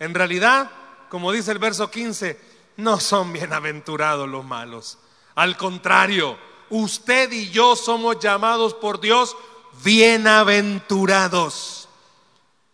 En 0.00 0.14
realidad, 0.14 0.68
como 1.08 1.30
dice 1.30 1.52
el 1.52 1.60
verso 1.60 1.88
15, 1.88 2.40
no 2.78 2.98
son 2.98 3.32
bienaventurados 3.32 4.28
los 4.28 4.44
malos 4.44 4.98
al 5.40 5.56
contrario, 5.56 6.38
usted 6.68 7.32
y 7.32 7.50
yo 7.50 7.74
somos 7.74 8.18
llamados 8.18 8.74
por 8.74 9.00
Dios 9.00 9.34
bienaventurados. 9.82 11.88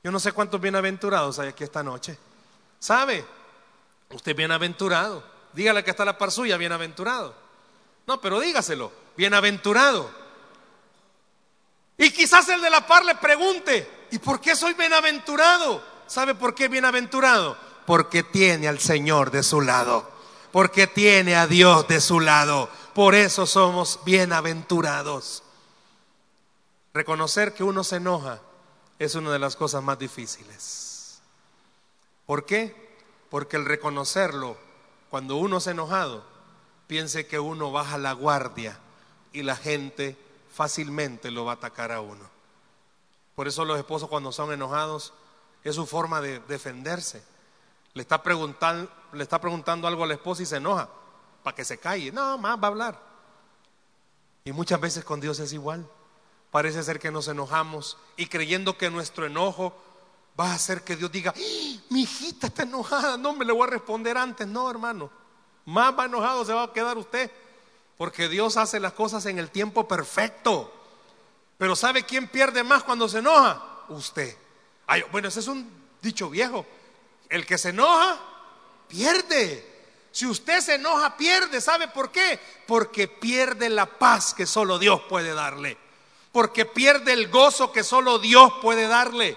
Yo 0.02 0.10
no 0.10 0.18
sé 0.18 0.32
cuántos 0.32 0.60
bienaventurados 0.60 1.38
hay 1.38 1.50
aquí 1.50 1.62
esta 1.62 1.84
noche. 1.84 2.18
¿Sabe? 2.80 3.24
Usted 4.10 4.32
es 4.32 4.36
bienaventurado. 4.36 5.22
Dígale 5.52 5.84
que 5.84 5.92
está 5.92 6.04
la 6.04 6.18
par 6.18 6.32
suya, 6.32 6.56
bienaventurado. 6.56 7.36
No, 8.06 8.20
pero 8.20 8.40
dígaselo, 8.40 8.90
bienaventurado. 9.16 10.10
Y 11.98 12.10
quizás 12.10 12.48
el 12.48 12.60
de 12.60 12.70
la 12.70 12.84
par 12.86 13.04
le 13.04 13.14
pregunte, 13.14 14.08
¿y 14.10 14.18
por 14.18 14.40
qué 14.40 14.56
soy 14.56 14.74
bienaventurado? 14.74 15.95
¿Sabe 16.06 16.34
por 16.34 16.54
qué 16.54 16.68
bienaventurado? 16.68 17.56
Porque 17.86 18.22
tiene 18.22 18.68
al 18.68 18.78
Señor 18.78 19.30
de 19.30 19.42
su 19.42 19.60
lado 19.60 20.16
porque 20.56 20.86
tiene 20.86 21.36
a 21.36 21.46
Dios 21.46 21.86
de 21.86 22.00
su 22.00 22.18
lado. 22.18 22.70
Por 22.94 23.14
eso 23.14 23.44
somos 23.44 24.00
bienaventurados. 24.06 25.42
Reconocer 26.94 27.52
que 27.52 27.62
uno 27.62 27.84
se 27.84 27.96
enoja 27.96 28.40
es 28.98 29.14
una 29.16 29.30
de 29.32 29.38
las 29.38 29.54
cosas 29.54 29.82
más 29.82 29.98
difíciles. 29.98 31.20
¿Por 32.24 32.46
qué? 32.46 32.96
Porque 33.28 33.58
el 33.58 33.66
reconocerlo, 33.66 34.56
cuando 35.10 35.36
uno 35.36 35.60
se 35.60 35.72
enojado, 35.72 36.24
piense 36.86 37.26
que 37.26 37.38
uno 37.38 37.70
baja 37.70 37.98
la 37.98 38.12
guardia 38.12 38.78
y 39.34 39.42
la 39.42 39.56
gente 39.56 40.16
fácilmente 40.50 41.30
lo 41.30 41.44
va 41.44 41.52
a 41.52 41.56
atacar 41.56 41.92
a 41.92 42.00
uno. 42.00 42.30
Por 43.34 43.46
eso 43.46 43.66
los 43.66 43.76
esposos 43.76 44.08
cuando 44.08 44.32
son 44.32 44.54
enojados 44.54 45.12
es 45.68 45.74
su 45.76 45.86
forma 45.86 46.20
de 46.20 46.40
defenderse 46.40 47.22
le 47.96 48.02
está 48.02 48.22
preguntando, 48.22 48.90
le 49.14 49.22
está 49.22 49.40
preguntando 49.40 49.88
algo 49.88 50.04
a 50.04 50.06
la 50.06 50.12
esposa 50.12 50.42
y 50.42 50.46
se 50.46 50.58
enoja 50.58 50.86
para 51.42 51.56
que 51.56 51.64
se 51.64 51.78
calle. 51.78 52.12
No, 52.12 52.36
más 52.36 52.58
va 52.58 52.64
a 52.64 52.66
hablar. 52.66 53.00
Y 54.44 54.52
muchas 54.52 54.78
veces 54.78 55.02
con 55.02 55.18
Dios 55.18 55.40
es 55.40 55.54
igual. 55.54 55.88
Parece 56.50 56.82
ser 56.82 57.00
que 57.00 57.10
nos 57.10 57.26
enojamos 57.28 57.96
y 58.18 58.26
creyendo 58.26 58.76
que 58.76 58.90
nuestro 58.90 59.24
enojo 59.24 59.74
va 60.38 60.50
a 60.50 60.56
hacer 60.56 60.84
que 60.84 60.94
Dios 60.94 61.10
diga, 61.10 61.32
¡Ah, 61.34 61.80
mi 61.88 62.02
hijita 62.02 62.48
está 62.48 62.64
enojada, 62.64 63.16
no 63.16 63.32
me 63.32 63.46
le 63.46 63.52
voy 63.54 63.66
a 63.66 63.70
responder 63.70 64.18
antes. 64.18 64.46
No, 64.46 64.70
hermano, 64.70 65.10
más 65.64 65.98
va 65.98 66.04
enojado 66.04 66.44
se 66.44 66.52
va 66.52 66.64
a 66.64 66.72
quedar 66.74 66.98
usted, 66.98 67.30
porque 67.96 68.28
Dios 68.28 68.58
hace 68.58 68.78
las 68.78 68.92
cosas 68.92 69.24
en 69.24 69.38
el 69.38 69.50
tiempo 69.50 69.88
perfecto. 69.88 70.70
Pero 71.56 71.74
¿sabe 71.74 72.04
quién 72.04 72.28
pierde 72.28 72.62
más 72.62 72.84
cuando 72.84 73.08
se 73.08 73.20
enoja? 73.20 73.86
Usted. 73.88 74.36
Bueno, 75.10 75.28
ese 75.28 75.40
es 75.40 75.48
un 75.48 75.68
dicho 76.00 76.30
viejo. 76.30 76.66
El 77.28 77.44
que 77.44 77.58
se 77.58 77.70
enoja, 77.70 78.18
pierde. 78.88 79.74
Si 80.12 80.26
usted 80.26 80.60
se 80.60 80.74
enoja, 80.76 81.16
pierde. 81.16 81.60
¿Sabe 81.60 81.88
por 81.88 82.10
qué? 82.10 82.38
Porque 82.66 83.08
pierde 83.08 83.68
la 83.68 83.86
paz 83.86 84.32
que 84.34 84.46
solo 84.46 84.78
Dios 84.78 85.02
puede 85.08 85.34
darle. 85.34 85.76
Porque 86.32 86.64
pierde 86.64 87.12
el 87.12 87.28
gozo 87.28 87.72
que 87.72 87.82
solo 87.82 88.18
Dios 88.18 88.52
puede 88.62 88.86
darle. 88.86 89.36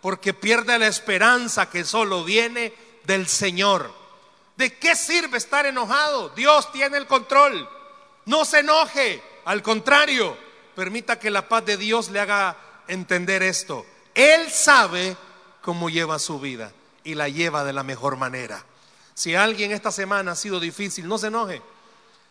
Porque 0.00 0.34
pierde 0.34 0.78
la 0.78 0.86
esperanza 0.86 1.70
que 1.70 1.84
solo 1.84 2.24
viene 2.24 2.74
del 3.04 3.26
Señor. 3.28 3.92
¿De 4.56 4.76
qué 4.78 4.94
sirve 4.94 5.38
estar 5.38 5.64
enojado? 5.66 6.28
Dios 6.30 6.70
tiene 6.72 6.98
el 6.98 7.06
control. 7.06 7.68
No 8.26 8.44
se 8.44 8.60
enoje. 8.60 9.22
Al 9.46 9.62
contrario, 9.62 10.36
permita 10.74 11.18
que 11.18 11.30
la 11.30 11.48
paz 11.48 11.64
de 11.64 11.76
Dios 11.76 12.10
le 12.10 12.20
haga 12.20 12.56
entender 12.86 13.42
esto. 13.42 13.86
Él 14.14 14.50
sabe 14.50 15.16
cómo 15.62 15.90
lleva 15.90 16.18
su 16.18 16.40
vida 16.40 16.72
y 17.04 17.14
la 17.14 17.28
lleva 17.28 17.64
de 17.64 17.72
la 17.72 17.82
mejor 17.82 18.16
manera. 18.16 18.64
Si 19.14 19.34
alguien 19.34 19.72
esta 19.72 19.92
semana 19.92 20.32
ha 20.32 20.36
sido 20.36 20.60
difícil, 20.60 21.06
no 21.06 21.18
se 21.18 21.28
enoje. 21.28 21.62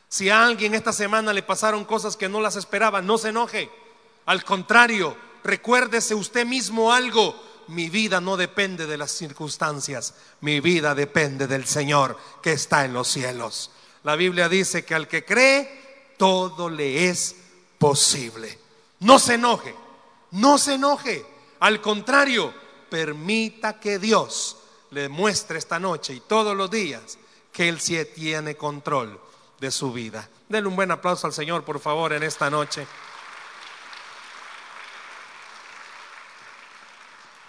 Si 0.07 0.29
a 0.29 0.43
alguien 0.43 0.73
esta 0.73 0.91
semana 0.91 1.33
le 1.33 1.43
pasaron 1.43 1.85
cosas 1.85 2.17
que 2.17 2.29
no 2.29 2.41
las 2.41 2.55
esperaba, 2.55 3.01
no 3.01 3.17
se 3.17 3.29
enoje. 3.29 3.69
Al 4.25 4.43
contrario, 4.43 5.15
recuérdese 5.43 6.15
usted 6.15 6.45
mismo 6.45 6.91
algo. 6.91 7.35
Mi 7.67 7.89
vida 7.89 8.19
no 8.19 8.35
depende 8.35 8.87
de 8.87 8.97
las 8.97 9.11
circunstancias, 9.11 10.15
mi 10.41 10.59
vida 10.59 10.95
depende 10.95 11.45
del 11.45 11.67
Señor 11.67 12.17
que 12.41 12.53
está 12.53 12.83
en 12.83 12.93
los 12.93 13.07
cielos. 13.07 13.69
La 14.03 14.15
Biblia 14.15 14.49
dice 14.49 14.83
que 14.83 14.95
al 14.95 15.07
que 15.07 15.23
cree, 15.23 16.15
todo 16.17 16.69
le 16.69 17.09
es 17.09 17.35
posible. 17.77 18.57
No 19.01 19.19
se 19.19 19.35
enoje, 19.35 19.75
no 20.31 20.57
se 20.57 20.73
enoje. 20.73 21.23
Al 21.59 21.81
contrario, 21.81 22.53
permita 22.89 23.79
que 23.79 23.99
Dios 23.99 24.57
le 24.91 25.09
muestre 25.09 25.57
esta 25.57 25.79
noche 25.79 26.13
y 26.13 26.19
todos 26.21 26.55
los 26.55 26.71
días 26.71 27.17
que 27.51 27.69
Él 27.69 27.79
sí 27.79 27.97
tiene 28.15 28.55
control 28.55 29.19
de 29.59 29.71
su 29.71 29.91
vida. 29.91 30.27
Denle 30.47 30.69
un 30.69 30.75
buen 30.75 30.91
aplauso 30.91 31.27
al 31.27 31.33
Señor, 31.33 31.63
por 31.63 31.79
favor, 31.79 32.13
en 32.13 32.23
esta 32.23 32.49
noche. 32.49 32.87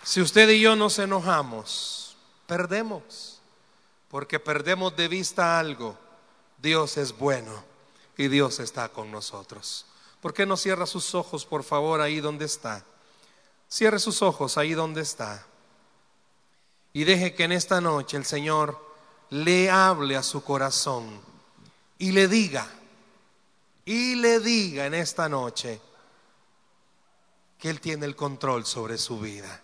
Si 0.02 0.20
usted 0.20 0.48
y 0.48 0.60
yo 0.60 0.76
nos 0.76 0.98
enojamos, 0.98 2.16
perdemos, 2.46 3.40
porque 4.08 4.40
perdemos 4.40 4.96
de 4.96 5.08
vista 5.08 5.58
algo. 5.58 5.96
Dios 6.58 6.96
es 6.96 7.16
bueno 7.16 7.64
y 8.16 8.28
Dios 8.28 8.58
está 8.60 8.88
con 8.88 9.10
nosotros. 9.10 9.86
¿Por 10.20 10.34
qué 10.34 10.44
no 10.44 10.56
cierra 10.56 10.86
sus 10.86 11.14
ojos, 11.14 11.46
por 11.46 11.62
favor, 11.62 12.00
ahí 12.00 12.20
donde 12.20 12.44
está? 12.44 12.84
Cierre 13.70 14.00
sus 14.00 14.20
ojos 14.20 14.58
ahí 14.58 14.74
donde 14.74 15.00
está 15.00 15.46
y 16.92 17.04
deje 17.04 17.34
que 17.34 17.44
en 17.44 17.52
esta 17.52 17.80
noche 17.80 18.16
el 18.16 18.24
Señor 18.24 18.84
le 19.30 19.70
hable 19.70 20.16
a 20.16 20.24
su 20.24 20.42
corazón 20.42 21.20
y 21.96 22.10
le 22.10 22.26
diga, 22.26 22.66
y 23.84 24.16
le 24.16 24.40
diga 24.40 24.86
en 24.86 24.94
esta 24.94 25.28
noche 25.28 25.80
que 27.58 27.70
Él 27.70 27.80
tiene 27.80 28.06
el 28.06 28.16
control 28.16 28.66
sobre 28.66 28.98
su 28.98 29.20
vida. 29.20 29.62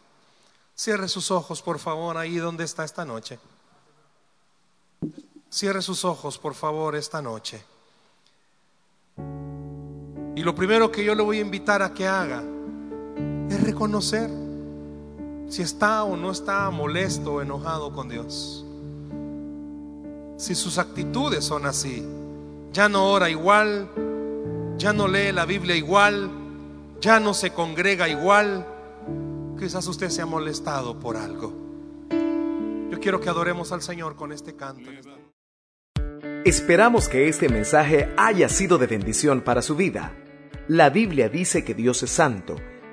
Cierre 0.77 1.09
sus 1.09 1.33
ojos, 1.33 1.61
por 1.61 1.81
favor, 1.81 2.17
ahí 2.17 2.37
donde 2.37 2.63
está 2.63 2.85
esta 2.85 3.05
noche. 3.05 3.41
Cierre 5.51 5.83
sus 5.83 6.05
ojos, 6.05 6.39
por 6.39 6.55
favor, 6.55 6.95
esta 6.95 7.21
noche. 7.21 7.65
Y 10.37 10.43
lo 10.43 10.55
primero 10.55 10.93
que 10.93 11.03
yo 11.03 11.13
le 11.17 11.25
voy 11.25 11.39
a 11.39 11.41
invitar 11.41 11.83
a 11.83 11.93
que 11.93 12.07
haga 12.07 12.56
es 13.51 13.63
reconocer 13.63 14.31
si 15.49 15.63
está 15.63 16.03
o 16.05 16.17
no 16.17 16.31
está 16.31 16.69
molesto 16.71 17.35
o 17.35 17.43
enojado 17.43 17.93
con 17.93 18.09
Dios. 18.09 18.65
Si 20.37 20.55
sus 20.55 20.79
actitudes 20.79 21.45
son 21.45 21.67
así, 21.67 22.05
ya 22.73 22.89
no 22.89 23.11
ora 23.11 23.31
igual, 23.31 23.89
ya 24.77 24.93
no 24.93 25.09
lee 25.09 25.33
la 25.33 25.47
Biblia 25.47 25.77
igual, 25.77 26.31
ya 27.01 27.21
no 27.21 27.33
se 27.33 27.53
congrega 27.53 28.09
igual. 28.09 28.67
Quizás 29.59 29.87
usted 29.87 30.11
se 30.11 30.21
ha 30.21 30.27
molestado 30.27 30.99
por 30.99 31.17
algo. 31.17 31.55
Yo 32.91 33.01
quiero 33.01 33.21
que 33.21 33.29
adoremos 33.29 33.73
al 33.73 33.83
Señor 33.83 34.17
con 34.17 34.33
este 34.33 34.57
canto. 34.57 34.91
Esperamos 36.45 37.09
que 37.09 37.29
este 37.29 37.49
mensaje 37.49 38.13
haya 38.17 38.49
sido 38.49 38.79
de 38.79 38.87
bendición 38.87 39.41
para 39.41 39.63
su 39.63 39.75
vida. 39.75 40.13
La 40.69 40.91
Biblia 40.91 41.29
dice 41.29 41.65
que 41.65 41.75
Dios 41.75 42.03
es 42.03 42.11
santo 42.11 42.57